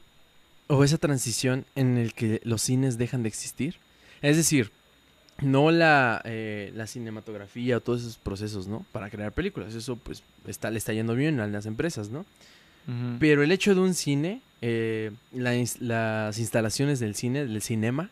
[0.68, 3.76] o esa transición en el que los cines dejan de existir?
[4.22, 4.70] Es decir,
[5.40, 8.84] no la, eh, la cinematografía o todos esos procesos, ¿no?
[8.92, 9.74] Para crear películas.
[9.74, 12.24] Eso pues está, le está yendo bien a las empresas, ¿no?
[13.18, 18.10] Pero el hecho de un cine, eh, la las instalaciones del cine, del cinema,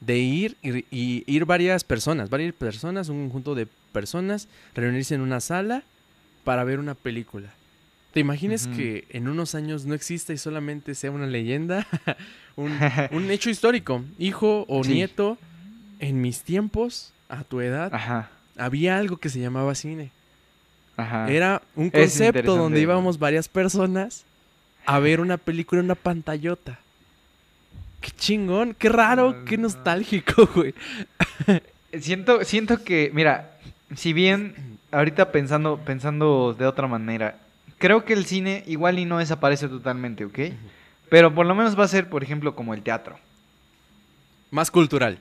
[0.00, 5.20] de ir y, y ir varias personas, varias personas, un conjunto de personas, reunirse en
[5.20, 5.84] una sala
[6.42, 7.54] para ver una película.
[8.18, 11.86] ¿Te imaginas que en unos años no exista y solamente sea una leyenda?
[12.56, 12.76] un,
[13.12, 14.02] un hecho histórico.
[14.18, 14.94] Hijo o Sí.
[14.94, 15.38] nieto,
[16.00, 20.10] en mis tiempos, a tu edad, Ajá, había algo que se llamaba cine.
[20.96, 21.30] ajá.
[21.30, 24.24] Era un concepto donde íbamos varias personas
[24.84, 26.80] a ver una película en una pantallota.
[28.00, 30.74] Qué chingón, qué raro, qué nostálgico, güey.
[32.00, 33.52] Siento, siento que, mira,
[33.94, 34.56] si bien
[34.90, 37.36] ahorita pensando, pensando de otra manera,
[37.78, 40.38] creo que el cine igual y no desaparece totalmente, ¿ok?
[41.08, 43.18] Pero por lo menos va a ser, por ejemplo, como el teatro.
[44.50, 45.18] Más cultural.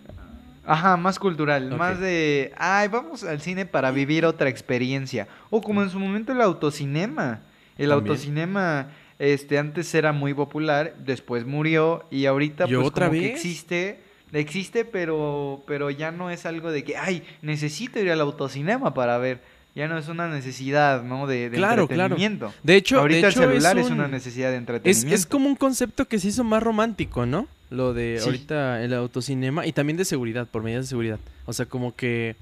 [0.66, 5.30] Ajá, más cultural, más de, ay, vamos al cine para vivir otra experiencia.
[5.50, 7.40] O como en su momento el autocinema.
[7.78, 8.10] El También.
[8.12, 13.32] autocinema, este, antes era muy popular, después murió y ahorita ¿Y pues otra como que
[13.32, 14.02] existe,
[14.34, 19.18] existe, pero, pero ya no es algo de que, ay, necesito ir al autocinema para
[19.20, 19.40] ver.
[19.78, 21.28] Ya no es una necesidad, ¿no?
[21.28, 22.16] De, de Claro, claro.
[22.16, 22.54] entretenimiento.
[22.64, 25.16] De hecho, ahorita de hecho el celular es, un- una necesidad de entretenimiento.
[25.16, 27.48] es como un concepto que se hizo más romántico, ¿no?
[27.70, 28.26] Lo de Sí.
[28.26, 31.20] ahorita el autocinema y también de seguridad, por medidas de seguridad.
[31.46, 32.36] O sea, como que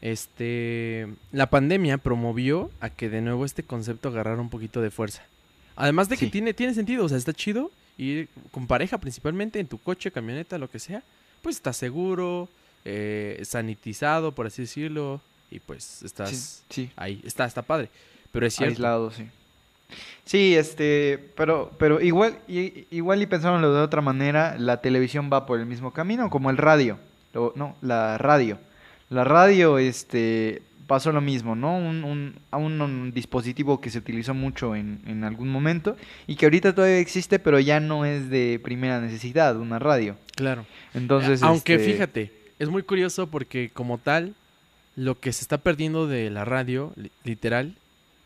[0.00, 5.22] este la pandemia promovió a que de nuevo este concepto agarrara un poquito de fuerza.
[5.76, 6.30] Además de que Sí.
[6.30, 10.58] tiene, tiene sentido, o sea, está chido ir con pareja principalmente en tu coche, camioneta,
[10.58, 11.02] lo que sea,
[11.42, 12.48] pues estás seguro,
[12.84, 17.88] eh, sanitizado, por así decirlo, y pues estás Sí, sí, ahí, está, está padre.
[18.32, 18.72] Pero es cierto.
[18.74, 19.26] aislado, sí.
[20.24, 25.46] Sí, este, pero, pero igual, i- igual y pensándolo de otra manera, la televisión va
[25.46, 26.98] por el mismo camino, como el radio,
[27.34, 28.58] no, la radio.
[29.08, 31.76] La radio, este, pasó lo mismo, ¿no?
[31.76, 35.96] Un, un, a un, un dispositivo que se utilizó mucho en, en algún momento
[36.28, 40.16] y que ahorita todavía existe, pero ya no es de primera necesidad, una radio.
[40.36, 40.64] Claro.
[40.94, 44.34] Entonces, Aunque este, fíjate, es muy curioso porque como tal,
[45.00, 47.74] lo que se está perdiendo de la radio, li- literal,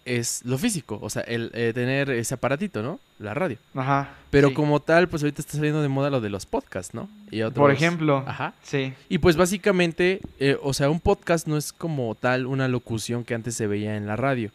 [0.05, 0.99] es lo físico.
[1.01, 3.01] O sea, el eh, tener ese aparatito, ¿no?
[3.19, 3.57] La radio.
[3.75, 4.11] Ajá.
[4.31, 4.55] Pero sí.
[4.55, 7.09] como tal, pues ahorita está saliendo de moda lo de los podcasts, ¿no?
[7.31, 8.53] Y Por ejemplo, Ajá.
[8.63, 8.93] sí.
[9.09, 13.35] Y pues básicamente, eh, o sea, un podcast no es como tal una locución que
[13.35, 14.51] antes se veía en la radio.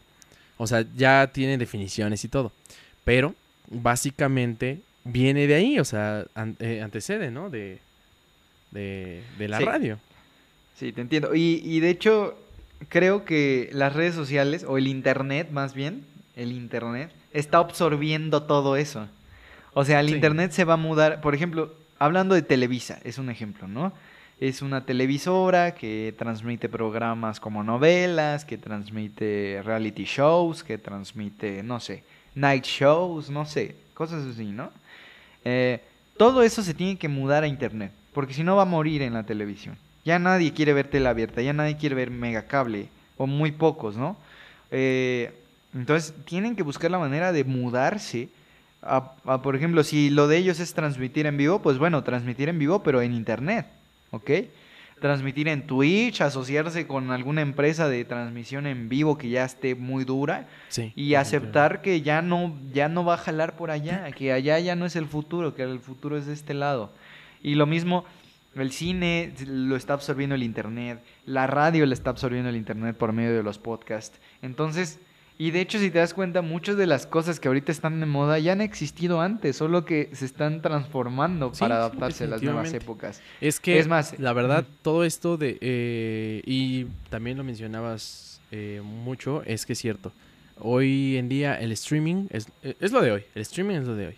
[0.56, 2.52] O sea, ya tiene definiciones y todo.
[3.04, 3.34] Pero
[3.70, 7.50] básicamente viene de ahí, o sea, an- eh, antecede, ¿no?
[7.50, 7.78] De,
[8.70, 9.64] de, de la Sí.
[9.64, 9.98] radio.
[10.80, 11.34] Sí, te entiendo.
[11.34, 12.38] Y, y de hecho,
[12.88, 18.76] creo que las redes sociales, o el Internet más bien, el Internet, está absorbiendo todo
[18.76, 19.06] eso.
[19.74, 20.14] O sea, el Sí.
[20.14, 23.92] Internet se va a mudar, por ejemplo, hablando de Televisa, es un ejemplo, ¿no?
[24.40, 31.78] Es una televisora que transmite programas como novelas, que transmite reality shows, que transmite, no
[31.78, 34.70] sé, night shows, no sé, cosas así, ¿no?
[35.44, 35.82] Eh,
[36.16, 39.12] todo eso se tiene que mudar a internet, porque si no va a morir en
[39.12, 39.76] la televisión.
[40.10, 44.16] Ya nadie quiere ver tele abierta, ya nadie quiere ver megacable, o muy pocos, ¿no?
[44.72, 45.32] Eh,
[45.72, 48.28] entonces tienen que buscar la manera de mudarse.
[48.82, 52.48] A, a, por ejemplo, si lo de ellos es transmitir en vivo, pues bueno, transmitir
[52.48, 53.66] en vivo, pero en internet,
[54.10, 54.30] ¿ok?
[55.00, 60.04] Transmitir en Twitch, asociarse con alguna empresa de transmisión en vivo que ya esté muy
[60.04, 60.92] dura Sí.
[60.96, 64.74] y aceptar que ya no ya no va a jalar por allá, que allá ya
[64.74, 66.90] no es el futuro, que el futuro es de este lado.
[67.42, 68.04] Y lo mismo
[68.54, 73.12] el cine lo está absorbiendo el internet, la radio le está absorbiendo el internet por
[73.12, 74.18] medio de los podcasts.
[74.42, 74.98] Entonces,
[75.38, 78.06] y de hecho si te das cuenta, muchas de las cosas que ahorita están de
[78.06, 82.26] moda ya han existido antes, solo que se están transformando Sí, para sí, adaptarse a
[82.26, 83.22] las nuevas épocas.
[83.40, 85.56] Es que, Es más, la verdad, todo esto de...
[85.60, 90.12] eh, y también lo mencionabas eh, mucho, es que es cierto.
[90.58, 93.22] Hoy en día el streaming es, eh, es lo de hoy.
[93.34, 94.14] El streaming es lo de hoy.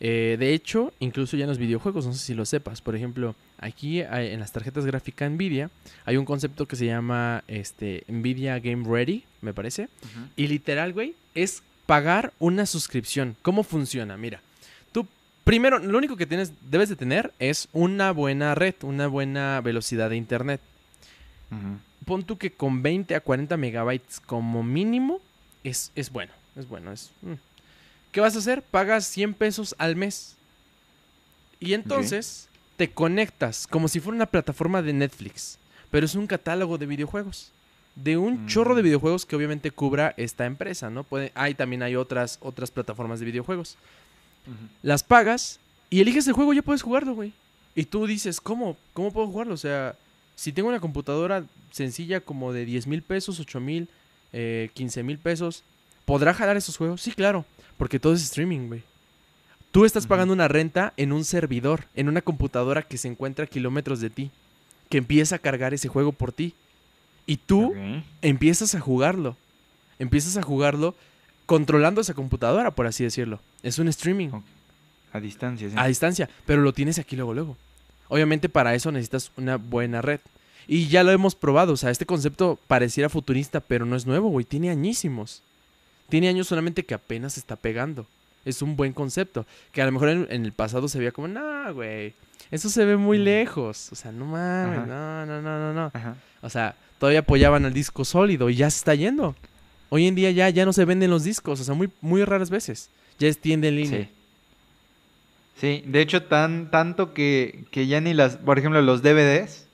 [0.00, 2.80] Eh, de hecho, incluso ya en los videojuegos, no sé si lo sepas.
[2.80, 5.70] Por ejemplo, aquí hay- en las tarjetas gráficas Nvidia
[6.04, 9.88] hay un concepto que se llama este, Nvidia Game Ready, me parece.
[10.36, 13.36] Y literal, güey, es pagar una suscripción.
[13.42, 14.16] ¿Cómo funciona?
[14.16, 14.40] Mira,
[14.92, 15.06] tú
[15.44, 20.10] primero, lo único que tienes, debes de tener es una buena red, una buena velocidad
[20.10, 20.60] de internet.
[22.04, 25.20] Pon tú que con 20 a 40 megabytes como mínimo
[25.62, 26.92] es, es bueno, es bueno.
[26.92, 27.34] Es, mm.
[28.12, 28.62] ¿Qué vas a hacer?
[28.62, 30.36] Pagas 100 pesos al mes.
[31.60, 35.58] Y entonces te conectas como si fuera una plataforma de Netflix,
[35.90, 37.50] pero es un catálogo de videojuegos.
[37.96, 38.86] De un chorro de Mm.
[38.86, 41.04] videojuegos que obviamente cubra esta empresa, ¿no?
[41.04, 43.76] Puede, hay también hay otras, otras plataformas de videojuegos.
[44.82, 45.60] Las pagas
[45.90, 47.32] y eliges el juego y ya puedes jugarlo, güey.
[47.76, 48.76] Y tú dices, ¿cómo?
[48.92, 49.54] ¿Cómo puedo jugarlo?
[49.54, 49.94] O sea,
[50.34, 53.88] si tengo una computadora sencilla como de 10 mil pesos, 8 mil,
[54.32, 55.62] eh, 15 mil pesos,
[56.04, 57.00] ¿podrá jalar esos juegos?
[57.00, 57.44] Sí, claro,
[57.78, 58.82] porque todo es streaming, güey.
[59.74, 63.48] Tú estás pagando una renta en un servidor, en una computadora que se encuentra a
[63.48, 64.30] kilómetros de ti,
[64.88, 66.54] que empieza a cargar ese juego por ti.
[67.26, 67.74] Y tú
[68.22, 69.36] empiezas a jugarlo.
[69.98, 70.94] Empiezas a jugarlo
[71.44, 73.40] controlando esa computadora, por así decirlo.
[73.64, 74.28] Es un streaming.
[75.12, 75.74] A distancia, sí.
[75.76, 77.56] a distancia, pero lo tienes aquí luego, luego.
[78.06, 80.20] Obviamente para eso necesitas una buena red.
[80.68, 84.28] Y ya lo hemos probado, o sea, este concepto pareciera futurista, pero no es nuevo,
[84.28, 85.42] güey, tiene añísimos.
[86.08, 88.06] Tiene años solamente que apenas está pegando.
[88.44, 91.28] Es un buen concepto, que a lo mejor en, en el pasado se veía como,
[91.28, 92.14] no, güey,
[92.50, 93.90] eso se ve muy lejos.
[93.92, 94.86] O sea, no mames, Ajá.
[94.86, 95.90] no, no, no, no, no.
[95.92, 96.16] Ajá.
[96.42, 99.34] O sea, todavía apoyaban al disco sólido y ya se está yendo.
[99.88, 102.50] Hoy en día ya, ya no se venden los discos, o sea, muy, muy raras
[102.50, 102.90] veces.
[103.18, 104.00] Ya es tienda en línea.
[104.00, 104.08] Sí.
[105.56, 109.66] Sí, de hecho tan tanto que, que ya ni las, por ejemplo, los DVDs,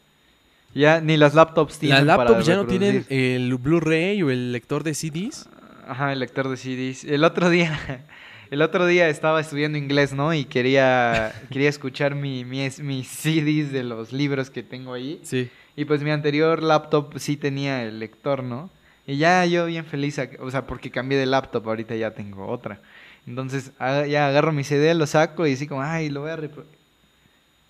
[0.75, 4.53] ya ni las laptops tienen Las para laptops ya no tienen el Blu-ray o el
[4.53, 5.49] lector de CDs.
[5.89, 7.05] Ajá, el lector de CDs.
[7.05, 8.05] El otro día,
[8.51, 10.35] el otro día estaba estudiando inglés, ¿no?
[10.35, 15.21] Y quería, quería escuchar mi, mi, mis CDs de los libros que tengo ahí.
[15.23, 15.49] Sí.
[15.77, 18.71] Y pues mi anterior laptop sí tenía el lector, ¿no?
[19.07, 22.81] Y ya yo bien feliz, o sea, porque cambié de laptop, ahorita ya tengo otra.
[23.27, 26.39] Entonces a- ya agarro mi CD, lo saco y así como, ay, lo voy a.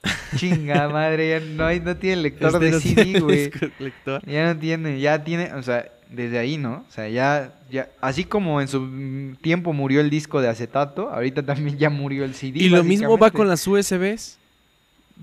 [0.36, 3.50] Chinga madre, ya no, hay, no tiene lector Este de no CD, güey.
[3.78, 4.22] lector.
[4.26, 6.84] Ya no tiene, ya tiene, o sea, desde ahí, ¿no?
[6.88, 11.42] O sea, ya, ya, así como en su tiempo murió el disco de acetato, ahorita
[11.44, 12.58] también ya murió el CD.
[12.58, 14.38] Y lo mismo va con las USBs.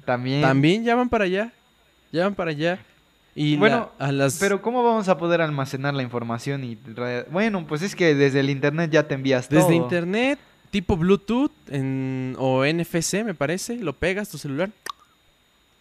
[0.06, 0.42] También.
[0.42, 1.52] También ya van para allá.
[2.12, 2.80] Ya van para allá.
[3.36, 4.38] Y la- Bueno, a las...
[4.40, 6.64] Pero ¿cómo vamos a poder almacenar la información?
[6.64, 6.78] y
[7.30, 9.74] Bueno, pues es que desde el internet ya te envías Desde todo.
[9.74, 10.40] internet,
[10.72, 14.70] tipo Bluetooth en- o NFC, me parece, lo pegas tu celular,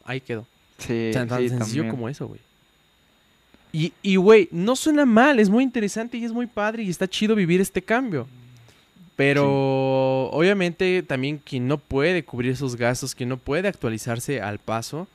[0.05, 0.47] ahí quedó.
[0.79, 1.91] Sí, tan tan sí, sencillo también.
[1.91, 2.41] como eso, güey.
[3.79, 7.07] Y, y, güey, no suena mal, es muy interesante y es muy padre y está
[7.07, 8.27] chido vivir este cambio.
[9.17, 15.09] Pero obviamente también quien no puede cubrir esos gastos, quien no puede actualizarse al paso,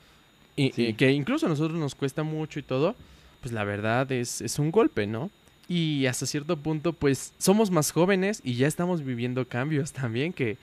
[0.56, 0.94] y, Sí.
[0.94, 2.94] que incluso a nosotros nos cuesta mucho y todo,
[3.40, 5.30] pues la verdad es, es un golpe, ¿no?
[5.68, 10.56] Y hasta cierto punto, pues somos más jóvenes y ya estamos viviendo cambios también que,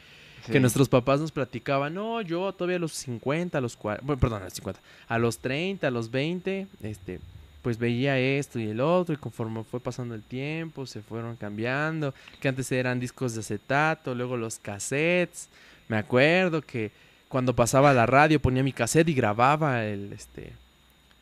[0.45, 0.53] Sí.
[0.53, 4.19] que nuestros papás nos platicaban, no, yo todavía a los 50, a los 40, bueno,
[4.21, 7.19] perdón, a los 50, a los 30, a los 20, este,
[7.61, 12.13] pues veía esto y el otro y conforme fue pasando el tiempo se fueron cambiando,
[12.39, 15.49] que antes eran discos de acetato, luego los cassettes,
[15.87, 16.91] me acuerdo que
[17.27, 20.53] cuando pasaba la radio ponía mi cassette y grababa el, este,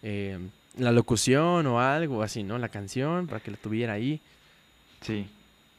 [0.03, 0.39] eh,
[0.77, 2.57] la locución o algo así, ¿no?
[2.57, 4.21] La canción para que la tuviera ahí.
[5.01, 5.27] Sí.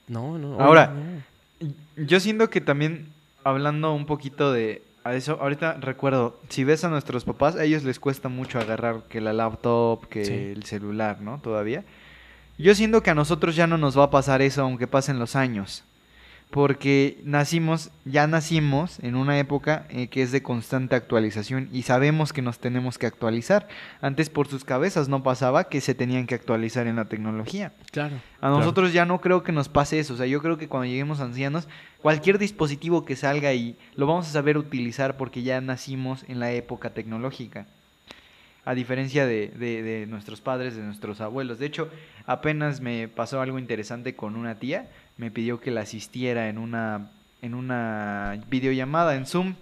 [0.07, 0.61] No, no.
[0.61, 1.23] Ahora, no.
[1.97, 3.09] Yo siento que también,
[3.45, 7.83] hablando un poquito de a eso, ahorita recuerdo, si ves a nuestros papás, a ellos
[7.85, 10.33] les cuesta mucho agarrar que la laptop, que Sí.
[10.35, 11.41] el celular, ¿no?
[11.41, 11.85] Todavía.
[12.59, 15.37] Yo siento que a nosotros ya no nos va a pasar eso aunque pasen los
[15.37, 15.85] años.
[16.51, 22.33] Porque nacimos, ya nacimos en una época eh, que es de constante actualización y sabemos
[22.33, 23.69] que nos tenemos que actualizar.
[24.01, 27.73] Antes por sus cabezas no pasaba que se tenían que actualizar en la tecnología.
[27.93, 28.17] Claro.
[28.37, 28.59] A claro.
[28.61, 30.15] nosotros ya no creo que nos pase eso.
[30.15, 31.69] O sea, yo creo que cuando lleguemos ancianos,
[32.01, 36.51] cualquier dispositivo que salga y lo vamos a saber utilizar porque ya nacimos en la
[36.53, 37.67] época tecnológica.
[38.65, 41.59] A diferencia de, de- de nuestros padres, de nuestros abuelos.
[41.59, 41.91] De hecho,
[42.27, 44.89] apenas me pasó algo interesante con una tía.
[45.19, 47.11] Me pidió que la asistiera en una,
[47.43, 49.55] en una videollamada en Zoom.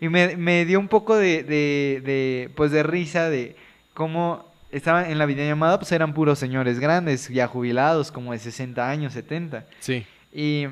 [0.00, 3.56] Y me, me dio un poco de, de, de, pues de risa de
[3.92, 8.88] cómo estaban en la videollamada, pues eran puros señores grandes, ya jubilados, como de 60
[8.88, 9.66] años, 70.
[9.80, 10.06] Sí.
[10.32, 10.68] Y,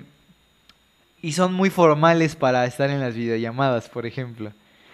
[1.20, 4.52] y son muy formales para estar en las videollamadas, por ejemplo.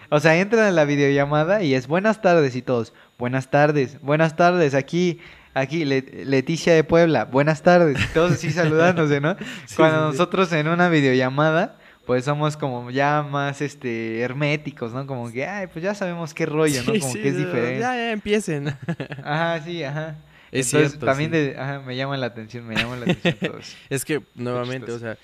[0.09, 4.35] O sea, entran a la videollamada y es buenas tardes y todos, buenas tardes, buenas
[4.35, 5.19] tardes, aquí,
[5.55, 9.35] aquí, Le- Leticia de Puebla, buenas tardes, todos así saludándose, ¿no?
[9.65, 15.07] Sí, Cuando sí, nosotros en una videollamada, pues somos como ya más este herméticos, ¿no?
[15.07, 16.93] Como que, ay, pues ya sabemos qué rollo, ¿no?
[16.99, 17.79] Como que es diferente.
[17.79, 18.67] Ya, ya empiecen.
[19.23, 20.15] Ajá, sí, ajá.
[20.51, 23.57] Es Entonces, cierto, también de- ajá, me llama la atención, me llama la atención todo
[23.57, 23.75] eso.
[23.89, 25.17] Es que, nuevamente, o sea,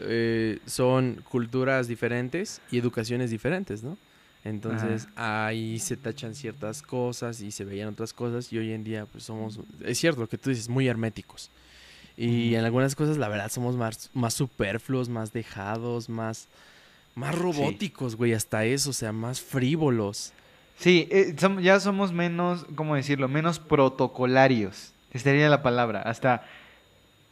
[0.00, 3.98] eh, son culturas diferentes y educaciones diferentes, ¿no?
[4.44, 9.06] Entonces, ahí se tachan ciertas cosas y se veían otras cosas y hoy en día,
[9.06, 11.50] pues somos, es cierto lo que tú dices, muy herméticos.
[12.16, 16.48] Y en algunas cosas, la verdad, somos más, más superfluos, más dejados, más,
[17.14, 20.32] más robóticos, güey, hasta eso, o sea, más frívolos.
[20.78, 23.28] Sí, eh, ya somos menos, ¿cómo decirlo?
[23.28, 24.92] Menos protocolarios.
[25.12, 26.02] Esta sería la palabra.
[26.02, 26.44] Hasta,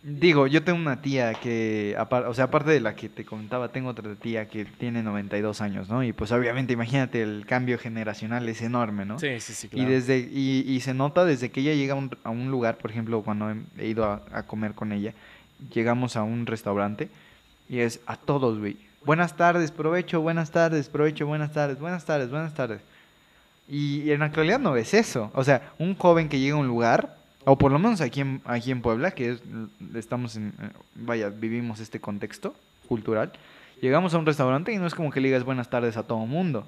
[0.06, 3.88] digo, yo tengo una tía que, o sea, aparte de la que te comentaba, tengo
[3.90, 6.04] otra tía que tiene 92 años, ¿no?
[6.04, 9.18] Y pues obviamente, imagínate, el cambio generacional es enorme, ¿no?
[9.18, 12.16] Sí, sí, sí, Y, desde, y, y se nota desde que ella llega a un,
[12.22, 15.12] a un lugar, por ejemplo, cuando he, he ido a, a comer con ella,
[15.74, 17.08] llegamos a un restaurante
[17.68, 18.76] y es a todos, güey.
[19.04, 22.80] Buenas tardes, provecho, buenas tardes, provecho, buenas tardes, buenas tardes, buenas tardes.
[23.68, 25.32] Y, y en la actualidad no ves eso.
[25.34, 27.16] O sea, un joven que llega a un lugar,
[27.46, 29.42] o por lo menos aquí en, aquí en Puebla, que es,
[29.94, 32.54] estamos en, eh, vaya, vivimos este contexto
[32.88, 33.30] cultural,
[33.80, 36.18] llegamos a un restaurante y no es como que le digas buenas tardes a todo
[36.26, 36.66] mundo.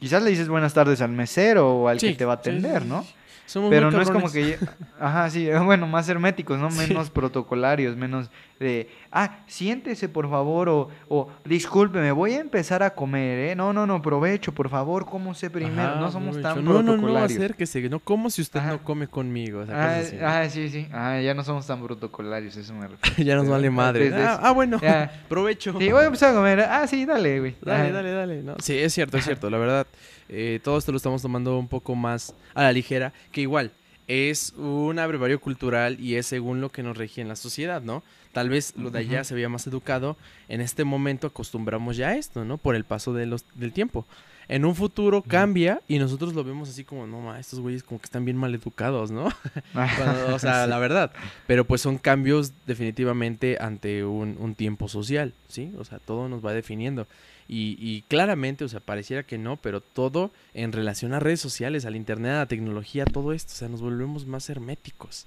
[0.00, 2.48] Quizás le dices buenas tardes al mesero o al Sí, que te va a sí,
[2.48, 3.04] atender, sí, ¿no?
[3.50, 4.58] Somos Pero muy no es como que...
[5.00, 6.70] Ajá, sí, bueno, más herméticos, ¿no?
[6.70, 6.86] Sí.
[6.86, 8.88] Menos protocolarios, menos de...
[9.10, 13.56] Ah, siéntese, por favor, o, o discúlpeme, voy a empezar a comer, ¿eh?
[13.56, 15.82] No, no, no, provecho, por favor, cómose primero.
[15.82, 16.62] Ajá, no somos tan hecho.
[16.62, 17.38] No, no, no, protocolarios.
[17.38, 18.70] acérquese, no como si usted Ajá.
[18.70, 19.62] no come conmigo.
[19.62, 20.86] O sea, Ah, ah, sí, sí.
[20.92, 23.16] Ah, ya no somos tan protocolarios, eso me refiero.
[23.28, 24.12] ya nos Pero, vale madre.
[24.14, 25.10] Ah, ah, bueno, Ya.
[25.28, 25.74] provecho.
[25.76, 26.60] Sí, voy a empezar a comer.
[26.60, 27.56] Ah, sí, dale, güey.
[27.62, 28.42] Dale, dale, dale.
[28.44, 28.54] ¿no?
[28.60, 29.50] Sí, es cierto, es cierto.
[29.50, 29.88] La verdad,
[30.30, 33.72] eh, todo esto lo estamos tomando un poco más a la ligera, que igual
[34.08, 38.02] es un abrevario cultural y es según lo que nos regía en la sociedad, ¿no?
[38.32, 40.16] Tal vez lo de allá se veía más educado.
[40.48, 42.58] En este momento acostumbramos ya a esto, ¿no?
[42.58, 44.06] Por el paso de los, del tiempo.
[44.48, 48.00] En un futuro cambia y nosotros lo vemos así como, no, ma, estos güeyes como
[48.00, 49.28] que están bien mal educados, ¿no?
[49.72, 50.70] Cuando- o sea, Sí.
[50.70, 51.12] la verdad.
[51.46, 55.72] Pero pues son cambios definitivamente ante un, un tiempo social, ¿sí?
[55.78, 57.06] O sea, todo nos va definiendo.
[57.52, 61.84] Y, y claramente, o sea, pareciera que no, pero todo en relación a redes sociales,
[61.84, 65.26] al internet, a la tecnología, todo esto, o sea, nos volvemos más herméticos.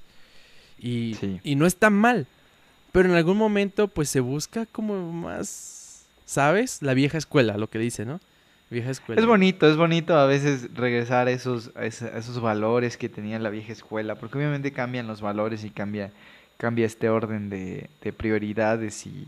[0.80, 1.42] Y, Sí.
[1.44, 2.26] y no está mal,
[2.94, 6.82] pero en algún momento pues se busca como más, ¿sabes?
[6.82, 8.22] La vieja escuela, lo que dice, ¿no?
[8.70, 9.20] Vieja escuela.
[9.22, 13.50] Es bonito, es bonito a veces regresar a esos, a esos valores que tenía la
[13.50, 16.12] vieja escuela, porque obviamente cambian los valores y cambia,
[16.58, 19.28] cambia este orden de, de prioridades y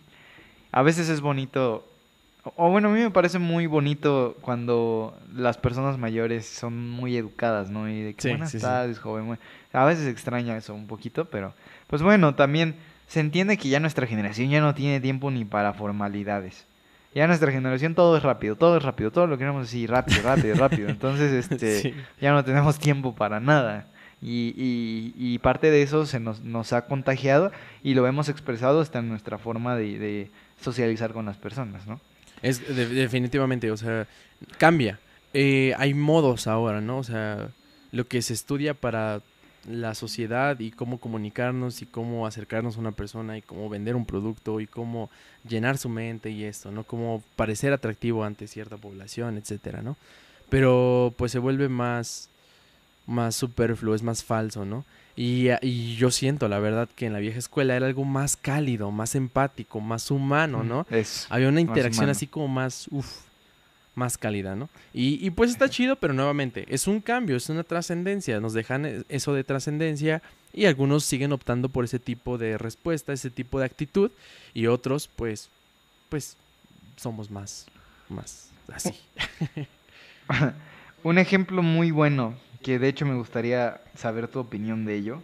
[0.71, 1.85] a veces es bonito,
[2.55, 7.69] o, bueno, a mí me parece muy bonito cuando las personas mayores son muy educadas,
[7.69, 7.89] ¿no?
[7.89, 8.65] Y de que Sí, buenas sí, sí.
[8.65, 9.27] tardes, joven.
[9.27, 9.39] buen-".
[9.73, 11.53] A veces extraña eso un poquito, pero
[11.87, 12.75] pues bueno, también
[13.07, 16.65] se entiende que ya nuestra generación ya no tiene tiempo ni para formalidades.
[17.13, 20.55] Ya nuestra generación todo es rápido, todo es rápido, todo lo queremos así, rápido, rápido,
[20.55, 20.89] rápido.
[20.89, 23.87] Entonces, este, ya no tenemos tiempo para nada.
[24.21, 27.51] Y, y, y parte de eso se nos, nos ha contagiado
[27.83, 31.99] y lo hemos expresado hasta en nuestra forma de, de socializar con las personas, ¿no?
[32.45, 34.07] Es de- definitivamente, o sea,
[34.57, 34.99] cambia.
[35.33, 36.99] Eh, hay modos ahora, ¿no?
[36.99, 37.49] O sea,
[37.91, 39.21] lo que se estudia para
[39.67, 44.05] la sociedad y cómo comunicarnos y cómo acercarnos a una persona y cómo vender un
[44.05, 45.09] producto y cómo
[45.49, 46.83] llenar su mente y esto, ¿no?
[46.83, 49.97] Cómo parecer atractivo ante cierta población, etcétera, ¿no?
[50.49, 52.29] Pero pues se vuelve más
[53.07, 54.83] más superfluo, es más falso, ¿no?
[55.15, 58.91] Y, y yo siento, la verdad, que en la vieja escuela era algo más cálido,
[58.91, 60.85] más empático, más humano, ¿no?
[60.89, 63.21] Es, Había una interacción así como más, uff,
[63.95, 64.67] más cálida, ¿no?
[64.93, 68.85] Y, y pues está chido, pero nuevamente, es un cambio, es una trascendencia, nos dejan
[68.85, 73.59] e- eso de trascendencia y algunos siguen optando por ese tipo de respuesta, ese tipo
[73.59, 74.11] de actitud
[74.53, 75.47] y otros pues,
[76.09, 76.35] pues
[76.97, 77.67] somos más,
[78.09, 78.93] más así.
[81.03, 82.35] Un ejemplo muy bueno,
[82.65, 85.21] que de hecho me gustaría saber tu opinión de ello,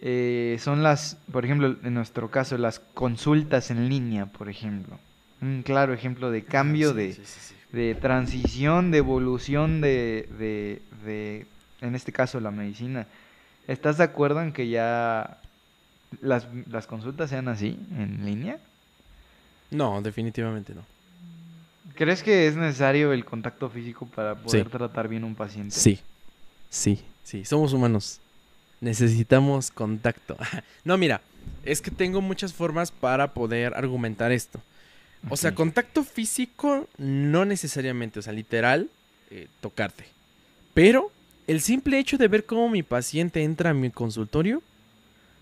[0.00, 4.98] eh, son las, por ejemplo, en nuestro caso, las consultas en línea, por ejemplo.
[5.40, 7.54] Un claro ejemplo de cambio, Sí, de, sí, sí, sí.
[7.70, 11.46] de transición, de evolución de, de, de,
[11.80, 13.06] en este caso, la medicina.
[13.68, 15.38] ¿Estás de acuerdo en que ya
[16.20, 18.58] las, las consultas sean así, en línea?
[19.70, 20.82] No, definitivamente no.
[21.94, 25.76] ¿Crees que es necesario el contacto físico para poder tratar bien un paciente?
[25.76, 26.00] Sí,
[26.70, 28.20] sí, sí, somos humanos.
[28.80, 30.36] Necesitamos contacto.
[30.84, 31.20] no, mira,
[31.64, 34.60] es que tengo muchas formas para poder argumentar esto.
[35.28, 38.88] O sea, contacto físico no necesariamente, o sea, literal,
[39.30, 40.04] eh, tocarte.
[40.72, 41.12] Pero
[41.46, 44.62] el simple hecho de ver cómo mi paciente entra a mi consultorio,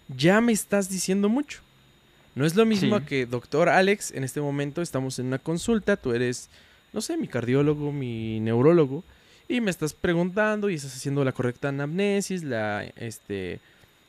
[0.08, 1.60] ya me estás diciendo mucho.
[2.34, 3.04] No es lo mismo Sí.
[3.04, 6.48] que, doctor Alex, en este momento estamos en una consulta, tú eres,
[6.92, 9.04] no sé, mi cardiólogo, mi neurólogo,
[9.48, 13.60] y me estás preguntando y estás haciendo la correcta anamnesis, la, este,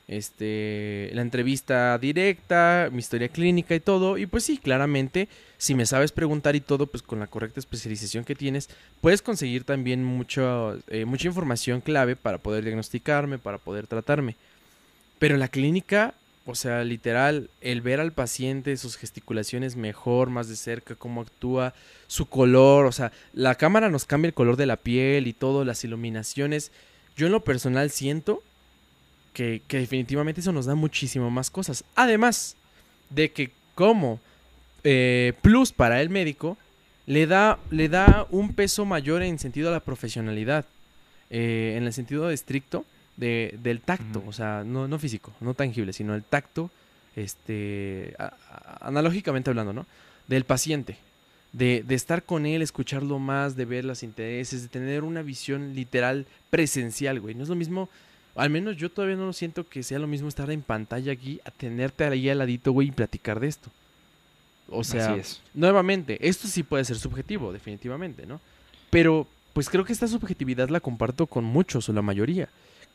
[0.10, 4.18] este, la entrevista directa, mi historia clínica y todo.
[4.18, 8.26] Y pues sí, claramente, si me sabes preguntar y todo, pues con la correcta especialización
[8.26, 8.70] que tienes,
[9.02, 14.36] puedes conseguir también mucho, eh, mucha información clave para poder diagnosticarme, para poder tratarme.
[15.20, 16.14] Pero la clínica,
[16.50, 21.74] o sea, literal, el ver al paciente, sus gesticulaciones mejor, más de cerca, cómo actúa,
[22.08, 25.64] su color, o sea, la cámara nos cambia el color de la piel y todo,
[25.64, 26.72] las iluminaciones.
[27.16, 28.44] Yo en lo personal siento
[29.34, 31.84] que, que definitivamente eso nos da muchísimo más cosas.
[31.96, 32.56] Además
[33.10, 34.20] de que como
[34.84, 36.58] eh, plus para el médico,
[37.06, 40.66] le da, le da un peso mayor en sentido a la profesionalidad,
[41.30, 42.86] eh, en el sentido estricto
[43.20, 46.72] de, del tacto, o sea, no, no físico, no tangible, sino el tacto,
[47.16, 49.86] este, a- a- analógicamente hablando, ¿no?
[50.28, 50.98] Del paciente,
[51.54, 55.76] de, de estar con él, escucharlo más, de ver los intereses, de tener una visión
[55.76, 57.36] literal presencial, güey.
[57.36, 57.90] No es lo mismo,
[58.36, 61.42] al menos yo todavía no lo siento que sea lo mismo estar en pantalla aquí,
[61.46, 63.70] a tenerte ahí al ladito, güey, y platicar de esto.
[64.70, 65.42] O sea, Así es.
[65.54, 68.40] nuevamente, esto sí puede ser subjetivo, definitivamente, ¿no?
[68.92, 72.48] Pero, pues creo que esta subjetividad la comparto con muchos o la mayoría,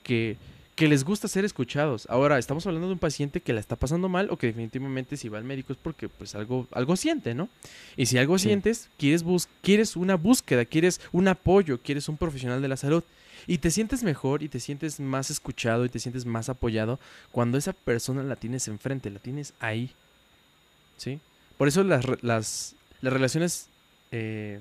[0.04, 0.36] que,
[0.76, 2.06] que les gusta ser escuchados.
[2.08, 5.28] Ahora, estamos hablando de un paciente que la está pasando mal o que definitivamente si
[5.28, 7.48] va al médico es porque pues algo, algo siente, ¿no?
[7.96, 8.48] Y si algo Sí.
[8.48, 13.02] sientes, quieres, bus quieres una búsqueda, quieres un apoyo, quieres un profesional de la salud.
[13.46, 16.98] Y te sientes mejor y te sientes más escuchado y te sientes más apoyado
[17.30, 19.90] cuando esa persona la tienes enfrente, la tienes ahí.
[20.96, 21.18] ¿Sí?
[21.58, 23.68] Por eso las, las, las relaciones
[24.12, 24.60] eh,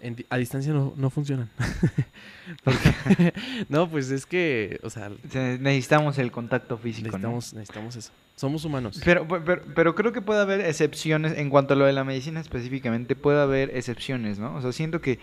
[0.00, 1.48] en a distancia no, no funcionan.
[2.64, 3.32] Porque-
[3.68, 7.32] no, pues es que, o sea, Se- Necesitamos el contacto físico, ¿no?
[7.32, 8.12] necesitamos, necesitamos eso.
[8.36, 9.00] Somos humanos.
[9.04, 12.40] Pero, pero, pero creo que puede haber excepciones, en cuanto a lo de la medicina
[12.40, 14.54] específicamente, puede haber excepciones, ¿no?
[14.56, 15.18] O sea, siento que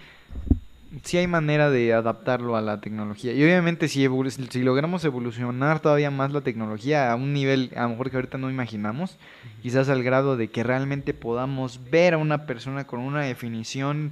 [1.03, 3.33] sí hay manera de adaptarlo a la tecnología.
[3.33, 7.83] Y obviamente si, evolu- si logramos evolucionar todavía más la tecnología a un nivel a
[7.83, 9.17] lo mejor que ahorita no imaginamos,
[9.61, 14.11] quizás al grado de que realmente podamos ver a una persona con una definición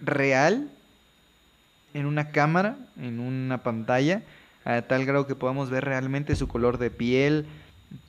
[0.00, 0.68] real
[1.94, 4.22] en una cámara, en una pantalla,
[4.64, 7.46] a tal grado que podamos ver realmente su color de piel,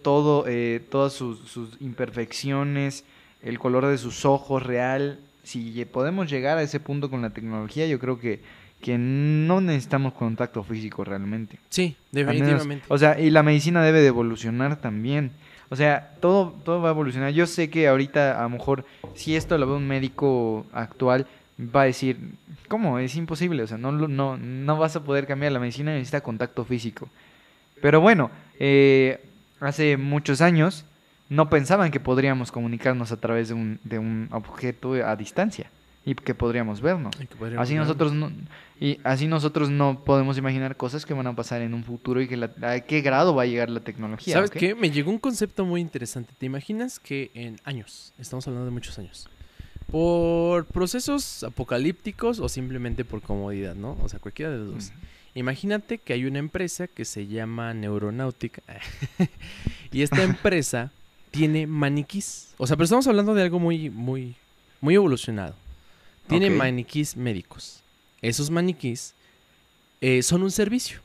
[0.02, 3.04] todo, eh, todas sus, sus imperfecciones,
[3.44, 7.86] el color de sus ojos real, si podemos llegar a ese punto con la tecnología,
[7.86, 8.42] yo creo que,
[8.82, 11.60] que no necesitamos contacto físico realmente.
[11.70, 12.86] Sí, definitivamente.
[12.88, 15.32] o sea, y la medicina debe de evolucionar también.
[15.70, 17.32] O sea, todo, todo va a evolucionar.
[17.32, 21.28] Yo sé que ahorita, a lo mejor, si esto lo ve un médico actual,
[21.60, 22.18] va a decir,
[22.68, 23.00] ¿cómo?
[23.00, 23.64] Es imposible.
[23.64, 25.52] O sea, no, no, no vas a poder cambiar.
[25.52, 27.10] La medicina necesita contacto físico.
[27.82, 29.20] Pero bueno, eh,
[29.60, 30.86] hace muchos años
[31.30, 35.70] no pensaban que podríamos comunicarnos a través de un, de un objeto a distancia
[36.06, 37.16] y que podríamos vernos.
[37.58, 38.32] así nosotros no,
[38.80, 42.28] y así nosotros no podemos imaginar cosas que van a pasar en un futuro y
[42.28, 44.36] que a qué grado va a llegar la tecnología.
[44.36, 44.76] ¿Sabes qué?
[44.76, 46.34] Me llegó un concepto muy interesante.
[46.38, 49.28] ¿Te imaginas que en años, estamos hablando de muchos años,
[49.92, 53.98] por procesos apocalípticos o simplemente por comodidad, ¿no?
[54.02, 54.92] O sea, cualquiera de los dos.
[55.36, 58.62] Imagínate que hay una empresa que se llama Neuronautica
[59.92, 60.92] y esta empresa
[61.32, 62.54] tiene maniquís.
[62.58, 64.36] O sea, pero estamos hablando de algo muy, muy,
[64.80, 65.54] muy evolucionado.
[66.28, 67.82] Tiene maniquís médicos.
[68.22, 69.14] Esos maniquís
[70.02, 71.02] eh, son un servicio.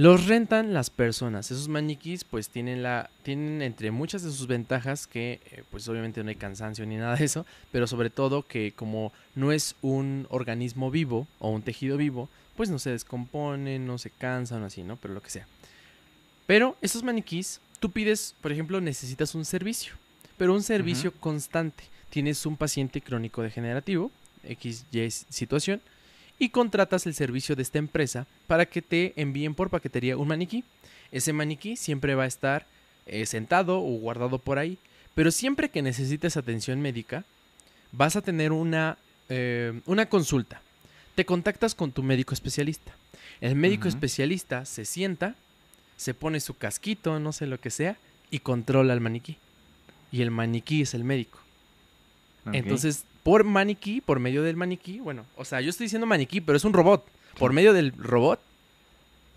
[0.00, 1.50] Los rentan las personas.
[1.50, 6.22] Esos maniquís, pues, tienen la, tienen entre muchas de sus ventajas que, eh, pues, obviamente
[6.22, 10.26] no hay cansancio ni nada de eso, pero sobre todo que como no es un
[10.30, 14.96] organismo vivo o un tejido vivo, pues no se descomponen, no se cansan, así, ¿no?
[14.96, 15.46] Pero lo que sea.
[16.46, 19.94] Pero esos maniquís Tú pides, por ejemplo, necesitas un servicio,
[20.36, 21.84] pero un servicio constante.
[22.10, 24.10] Tienes un paciente crónico degenerativo,
[24.46, 25.80] XY situación,
[26.40, 30.64] y contratas el servicio de esta empresa para que te envíen por paquetería un maniquí.
[31.12, 32.66] Ese maniquí siempre va a estar
[33.06, 34.76] eh, sentado o guardado por ahí,
[35.14, 37.24] pero siempre que necesites atención médica,
[37.92, 40.62] vas a tener una, eh, una consulta.
[41.14, 42.92] Te contactas con tu médico especialista.
[43.40, 45.36] El médico especialista se sienta
[46.00, 47.98] se pone su casquito, no sé lo que sea,
[48.30, 49.36] y controla al maniquí.
[50.10, 51.40] Y el maniquí es el médico.
[52.54, 56.56] Entonces, por maniquí, por medio del maniquí, bueno, o sea, yo estoy diciendo maniquí, pero
[56.56, 57.06] es un robot.
[57.38, 58.40] Por medio del robot,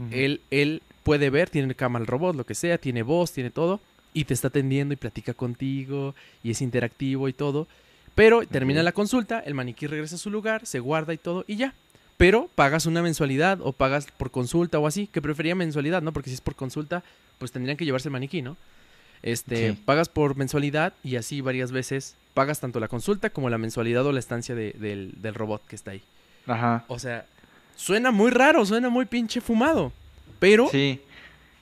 [0.09, 3.81] él, él puede ver, tiene cámara el robot, lo que sea, tiene voz, tiene todo,
[4.11, 7.67] y te está atendiendo y platica contigo, y es interactivo y todo.
[8.15, 11.57] Pero termina la consulta, el maniquí regresa a su lugar, se guarda y todo, y
[11.57, 11.75] ya
[12.17, 16.13] pero pagas una mensualidad o pagas por consulta o así, que prefería mensualidad, ¿no?
[16.13, 17.03] Porque si es por consulta,
[17.37, 18.57] pues tendrían que llevarse el maniquí, ¿no?
[19.23, 24.05] Este, pagas por mensualidad y así varias veces pagas tanto la consulta como la mensualidad
[24.05, 26.03] o la estancia del, robot que está ahí.
[26.45, 26.83] Ajá.
[26.87, 27.25] O sea,
[27.75, 29.91] suena muy raro, suena muy pinche fumado,
[30.39, 30.67] pero...
[30.69, 31.01] Sí.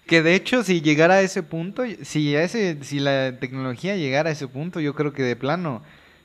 [0.07, 4.33] Que de hecho, si llegara a ese punto, si, ese, si la tecnología llegara a
[4.33, 5.83] ese punto, yo creo que de plano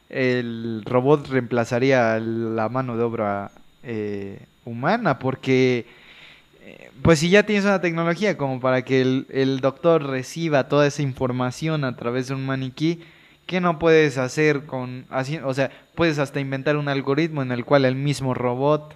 [0.08, 5.86] el robot reemplazaría la mano de obra eh, humana, porque
[7.02, 11.84] pues si ya tienes una tecnología como para que el, doctor reciba toda esa información
[11.84, 13.00] a través de un maniquí,
[13.46, 17.64] ¿qué no puedes hacer con así, o sea, puedes hasta inventar un algoritmo en el
[17.64, 18.94] cual el mismo robot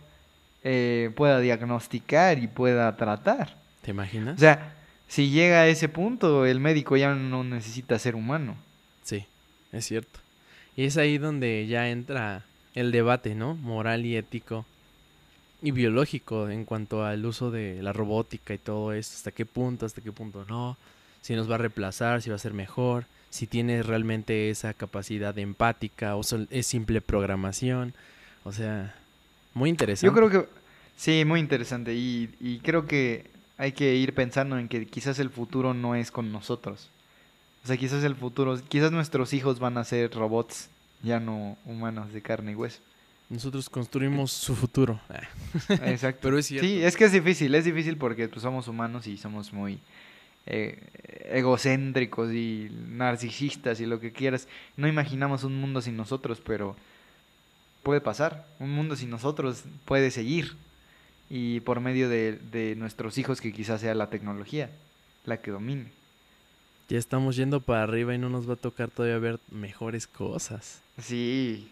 [0.64, 3.54] eh, pueda diagnosticar y pueda tratar?
[3.82, 4.36] ¿Te imaginas?
[4.36, 4.74] O sea,
[5.06, 8.56] si llega a ese punto, el médico ya no necesita ser humano.
[9.04, 9.24] Sí,
[9.72, 10.18] es cierto.
[10.76, 12.42] Y es ahí donde ya entra
[12.74, 13.54] el debate, ¿no?
[13.54, 14.64] Moral y ético
[15.62, 19.86] y biológico en cuanto al uso de la robótica y todo eso, hasta qué punto,
[19.86, 20.76] hasta qué punto no,
[21.20, 25.38] si nos va a reemplazar, si va a ser mejor, si tiene realmente esa capacidad
[25.38, 27.94] empática o es simple programación,
[28.44, 28.94] o sea,
[29.54, 30.06] muy interesante.
[30.06, 30.48] Yo creo que
[30.96, 33.26] sí, muy interesante y, y creo que
[33.58, 36.88] hay que ir pensando en que quizás el futuro no es con nosotros.
[37.62, 40.70] O sea, quizás el futuro, quizás nuestros hijos van a ser robots,
[41.02, 42.80] ya no humanos de carne y hueso.
[43.30, 45.00] Nosotros construimos su futuro.
[45.68, 46.20] Exacto.
[46.22, 46.66] Pero es cierto.
[46.66, 49.78] Sí, es que es difícil, es difícil porque pues, somos humanos y somos muy
[50.46, 50.78] eh,
[51.30, 54.48] egocéntricos y narcisistas y lo que quieras.
[54.76, 56.74] No imaginamos un mundo sin nosotros, pero
[57.84, 58.46] puede pasar.
[58.58, 60.56] Un mundo sin nosotros puede seguir.
[61.30, 64.70] Y por medio de, de nuestros hijos, que quizás sea la tecnología
[65.24, 65.86] la que domine.
[66.88, 70.80] Ya estamos yendo para arriba y no nos va a tocar todavía ver mejores cosas.
[71.00, 71.70] Sí,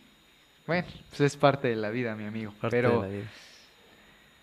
[0.69, 2.53] bueno, pues es parte de la vida, mi amigo.
[2.61, 3.01] Parte pero...
[3.01, 3.31] de la vida.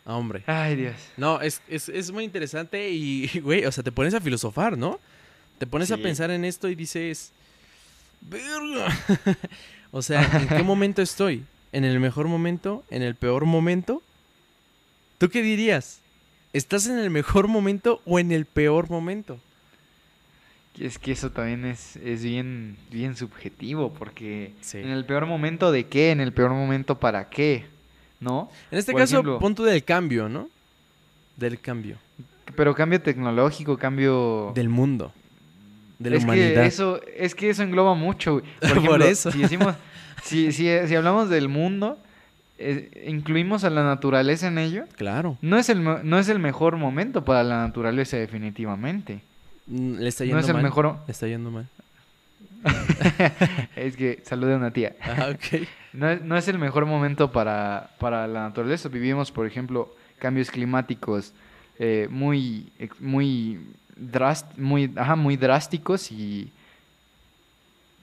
[0.05, 0.43] Hombre.
[0.47, 0.95] Ay, Dios.
[1.17, 4.99] No, es, es, es, muy interesante y, güey, o sea, te pones a filosofar, ¿no?
[5.59, 7.31] Te pones a pensar en esto y dices,
[8.21, 8.87] verga.
[9.91, 11.45] o sea, ¿en qué momento estoy?
[11.71, 12.83] ¿En el mejor momento?
[12.89, 14.01] ¿En el peor momento?
[15.19, 15.99] ¿Tú qué dirías?
[16.53, 19.39] ¿Estás en el mejor momento o en el peor momento?
[20.79, 25.85] Es que eso también es, es bien, bien subjetivo, porque en el peor momento de
[25.85, 27.65] qué, en el peor momento para qué,
[28.19, 28.49] ¿no?
[28.71, 30.49] En este caso, punto del cambio, ¿no?
[31.37, 31.97] Del cambio.
[32.55, 34.51] Pero cambio tecnológico, cambio...
[34.53, 35.13] Del mundo.
[35.97, 36.61] de la es humanidad.
[36.61, 38.41] Que eso, es que eso engloba mucho.
[38.59, 39.31] Por, Por ejemplo, eso.
[39.31, 39.75] Si decimos,
[40.23, 41.97] si, si, si hablamos del mundo,
[42.57, 44.85] eh, incluimos a la naturaleza en ello.
[44.97, 45.37] Claro.
[45.41, 49.21] No es, el, no es el mejor momento para la naturaleza, definitivamente.
[49.67, 50.63] Mm, Le está No yendo es el mal.
[50.63, 50.97] mejor.
[51.07, 51.67] Le está yendo mal.
[53.75, 54.95] es que saludé a una tía.
[55.03, 55.67] Ah, ok.
[55.93, 58.89] No es, no es el mejor momento para, para la naturaleza.
[58.89, 61.33] Vivimos, por ejemplo, cambios climáticos
[61.79, 63.59] eh, muy, ex- muy,
[63.97, 66.51] drast- muy, ajá, muy drásticos y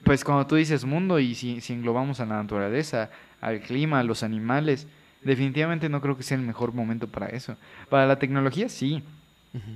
[0.03, 3.09] pues cuando tú dices mundo y si, si englobamos a la naturaleza,
[3.41, 4.87] al clima, a los animales,
[5.21, 7.55] definitivamente no creo que sea el mejor momento para eso.
[7.89, 9.03] Para la tecnología sí,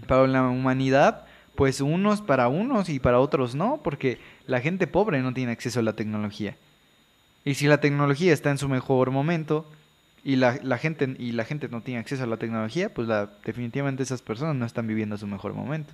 [0.07, 1.25] para la humanidad,
[1.57, 5.79] pues unos para unos y para otros no, porque la gente pobre no tiene acceso
[5.81, 6.55] a la tecnología.
[7.43, 9.65] Y si la tecnología está en su mejor momento
[10.23, 13.29] y la, la gente y la gente no tiene acceso a la tecnología, pues la,
[13.43, 15.91] definitivamente esas personas no están viviendo su mejor momento.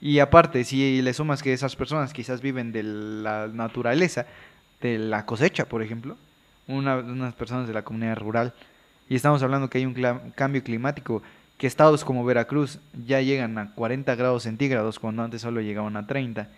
[0.00, 4.26] Y aparte, si le sumas que esas personas quizás viven de la naturaleza,
[4.80, 6.16] de la cosecha, por ejemplo,
[6.66, 8.54] una- unas personas de la comunidad rural,
[9.10, 9.96] y estamos hablando que hay un
[10.34, 11.22] cambio climático,
[11.58, 16.06] que estados como Veracruz ya llegan a 40 grados centígrados cuando antes solo llegaban a
[16.06, 16.48] 30,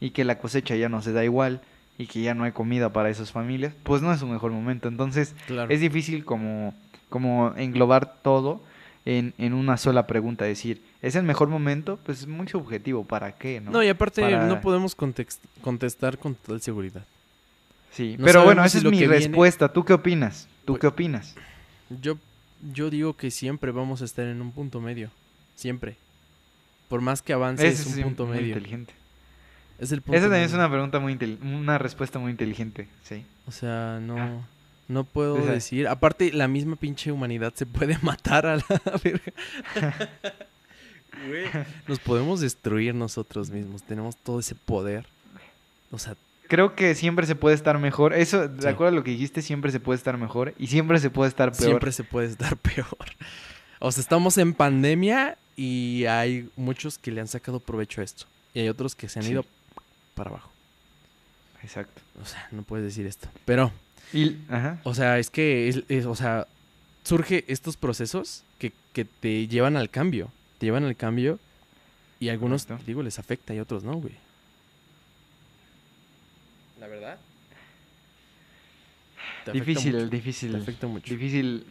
[0.00, 1.60] y que la cosecha ya no se da igual,
[1.98, 4.88] y que ya no hay comida para esas familias, pues no es su mejor momento.
[4.88, 5.70] Entonces, Claro.
[5.70, 6.74] es difícil como,
[7.08, 8.60] como englobar todo
[9.06, 11.98] en, en una sola pregunta, decir, ¿es el mejor momento?
[12.04, 13.60] Pues es muy subjetivo, ¿para qué?
[13.60, 14.94] No, No, y aparte Para- no podemos
[15.62, 17.04] contestar con total seguridad.
[17.92, 19.72] Sí, no pero bueno, esa si es mi viene- respuesta.
[19.72, 20.48] ¿Tú qué opinas?
[20.66, 21.34] ¿Tú Pues- qué opinas?
[22.02, 22.18] Yo,
[22.72, 25.10] yo digo que siempre vamos a estar en un punto medio.
[25.54, 25.96] Siempre.
[26.88, 28.48] Por más que avance, es un punto muy medio.
[28.48, 28.92] inteligente.
[29.78, 33.24] Es el punto Esa también es una pregunta muy una respuesta muy inteligente, sí.
[33.46, 34.40] O sea, no, Ah.
[34.88, 35.86] no puedo O sea- decir.
[35.88, 38.64] Aparte, la misma pinche humanidad se puede matar a la
[39.04, 39.32] verga.
[41.88, 43.82] Nos podemos destruir nosotros mismos.
[43.82, 45.06] Tenemos todo ese poder.
[45.90, 46.14] O sea,
[46.48, 48.12] Creo que siempre se puede estar mejor.
[48.14, 48.68] Eso, de Sí.
[48.68, 51.50] acuerdo a lo que dijiste, siempre se puede estar mejor y siempre se puede estar
[51.52, 51.64] peor.
[51.64, 52.86] siempre se puede estar peor.
[53.80, 58.26] O sea, estamos en pandemia y hay muchos que le han sacado provecho a esto.
[58.54, 59.32] Y hay otros que se han Sí.
[59.32, 59.44] ido
[60.14, 60.50] para abajo.
[61.62, 62.00] Exacto.
[62.22, 63.28] O sea, no puedes decir esto.
[63.44, 63.72] Pero,
[64.12, 64.78] Y, ajá.
[64.84, 66.46] o sea, es que, es- es- o sea,
[67.04, 70.30] surge estos procesos que, que te llevan al cambio.
[70.58, 71.38] Te llevan al cambio
[72.20, 74.14] y a algunos, digo, les afecta y otros no, güey.
[76.86, 77.18] La verdad.
[79.52, 80.52] Difícil, mucho, difícil.
[80.52, 81.12] Te afecta mucho.
[81.12, 81.66] Difícil,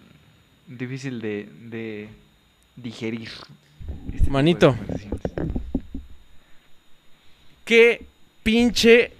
[0.67, 2.09] difícil de, de
[2.75, 3.29] digerir.
[4.13, 4.75] este Manito.
[7.63, 8.05] Qué
[8.43, 9.13] pinche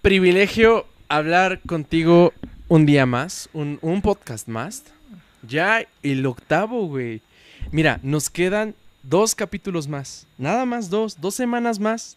[0.00, 2.32] privilegio hablar contigo
[2.68, 4.82] un día más, un, un podcast más.
[5.46, 7.20] Ya el octavo, güey.
[7.70, 10.26] Mira, nos quedan dos capítulos más.
[10.38, 12.16] Nada más dos, dos semanas más.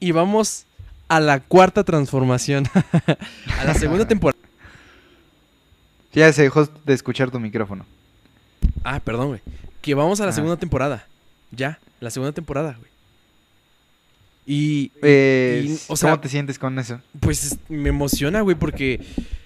[0.00, 0.64] Y vamos
[1.16, 2.64] a la cuarta transformación.
[3.58, 4.38] a la segunda temporada.
[6.12, 7.86] Ya se dejó de escuchar tu micrófono.
[8.84, 9.40] Ah, perdón, güey.
[9.80, 10.34] Que vamos a la Ah.
[10.34, 11.06] segunda temporada.
[11.50, 12.90] Ya, la segunda temporada, güey.
[14.46, 17.00] Y Eh, Y, o sea- ¿Cómo te sientes con eso?
[17.20, 19.00] Pues es- me emociona, güey, porque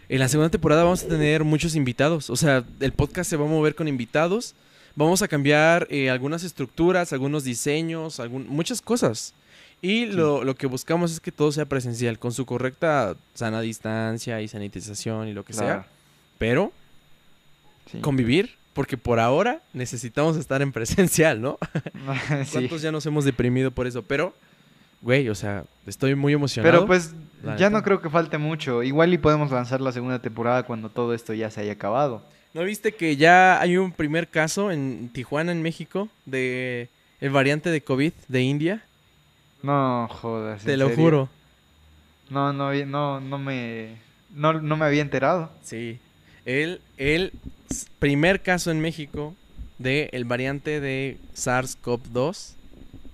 [0.09, 2.31] en la segunda temporada vamos a tener muchos invitados.
[2.31, 4.55] O sea, el podcast se va a mover con invitados.
[4.95, 9.35] Vamos a cambiar eh, algunas estructuras, algunos diseños, algún- muchas cosas.
[9.83, 14.41] Y lo, lo que buscamos es que todo sea presencial, con su correcta sana distancia
[14.41, 15.87] y sanitización y lo que sea.
[16.39, 16.73] Pero
[17.91, 18.01] Sí.
[18.01, 21.59] convivir, porque por ahora necesitamos estar en presencial, ¿no?
[22.45, 22.51] Sí.
[22.53, 24.03] ¿Cuántos ya nos hemos deprimido por eso?
[24.03, 24.35] Pero,
[25.03, 26.73] güey, o sea, estoy muy emocionado.
[26.73, 27.15] Pero pues
[27.59, 28.83] ya no creo que falte mucho.
[28.83, 32.25] Igual y podemos lanzar la segunda temporada cuando todo esto ya se haya acabado.
[32.55, 36.89] ¿No viste que ya hay un primer caso en Tijuana, en México, de
[37.21, 38.83] el variante de COVID de India?
[39.67, 40.61] No jodas.
[40.61, 41.05] ¿en Te lo serio?
[41.05, 41.29] juro.
[42.31, 43.97] No, no, no, no me,
[44.35, 45.51] no, no me había enterado.
[45.63, 45.99] Sí.
[46.45, 47.33] El, el
[47.99, 49.35] primer caso en México
[49.79, 52.55] de el variante de SARS-CoV-2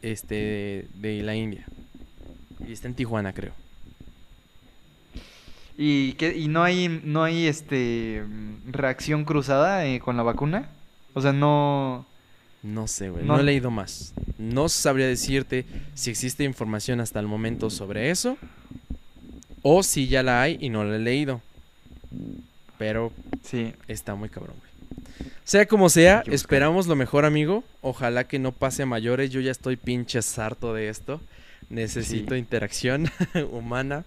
[0.03, 1.65] este, de, de la India.
[2.69, 3.53] Y está en Tijuana, creo.
[5.79, 8.23] ¿Y, qué, y no hay, no hay este
[8.71, 10.69] reacción cruzada eh, con la vacuna?
[11.15, 12.07] O sea, no...
[12.63, 13.25] No sé, güey.
[13.25, 13.35] No.
[13.35, 14.13] No he leído más.
[14.39, 18.39] No sabría decirte si existe información hasta el momento sobre eso.
[19.63, 21.41] O si ya la hay y no la he leído.
[22.79, 23.73] Pero Sí.
[23.89, 24.73] está muy cabrón, güey.
[25.45, 27.65] Sea como sea, esperamos lo mejor, amigo.
[27.81, 29.31] Ojalá que no pase a mayores.
[29.31, 31.21] Yo ya estoy pinche harto de esto.
[31.69, 32.39] Necesito Sí.
[32.41, 33.11] interacción
[33.53, 34.05] humana.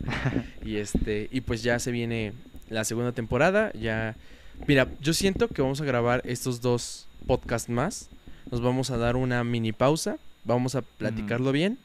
[0.63, 1.27] y este.
[1.31, 2.33] Y pues ya se viene
[2.69, 3.71] la segunda temporada.
[3.73, 4.15] Ya.
[4.67, 8.09] Mira, yo siento que vamos a grabar estos dos podcasts más.
[8.51, 10.17] Nos vamos a dar una mini pausa.
[10.43, 11.77] Vamos a platicarlo bien.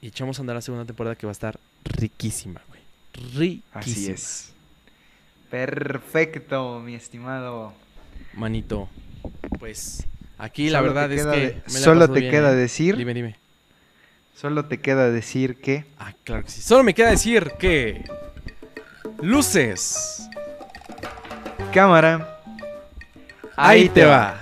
[0.00, 2.80] y echamos a andar la segunda temporada que va a estar riquísima, güey.
[3.34, 3.80] Riquísima.
[3.80, 4.52] Así es.
[5.50, 7.72] Perfecto, mi estimado.
[8.34, 8.88] Manito.
[9.58, 10.04] Pues
[10.36, 12.56] aquí la verdad es que de- me la he solo te bien, queda ¿eh?
[12.56, 13.36] decir, Dime, dime.
[14.36, 16.60] solo te queda decir que Ah, claro que sí.
[16.60, 18.04] Solo me queda decir que
[19.22, 20.28] luces.
[21.72, 22.40] cámara.
[23.56, 24.40] Ahí te va.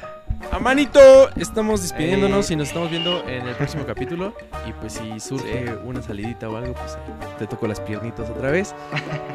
[0.60, 4.34] Manito, estamos despidiéndonos y nos estamos viendo en el próximo capítulo.
[4.66, 5.72] Y pues si surge Sí.
[5.84, 6.96] una salidita o algo, pues
[7.38, 8.74] te toco las piernitas otra vez.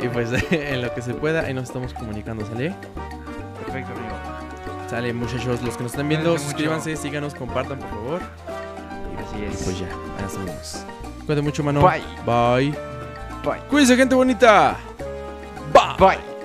[0.02, 2.74] y pues en lo que se pueda, ahí nos estamos comunicando, ¿sale?
[3.66, 4.16] Perfecto, amigo.
[4.90, 6.58] Sale muchachos, los que nos están viendo, Cuídense mucho.
[6.58, 8.22] suscríbanse, síganos, compartan por favor.
[9.28, 9.64] Así Y es.
[9.64, 10.86] pues ya, ahí nos vemos.
[11.26, 11.82] Cuídate mucho, mano.
[11.82, 12.02] Bye.
[12.26, 12.72] Bye.
[13.44, 13.62] Bye.
[13.70, 14.78] Cuídense, gente bonita.
[15.74, 15.98] Bye.
[16.16, 16.37] Bye.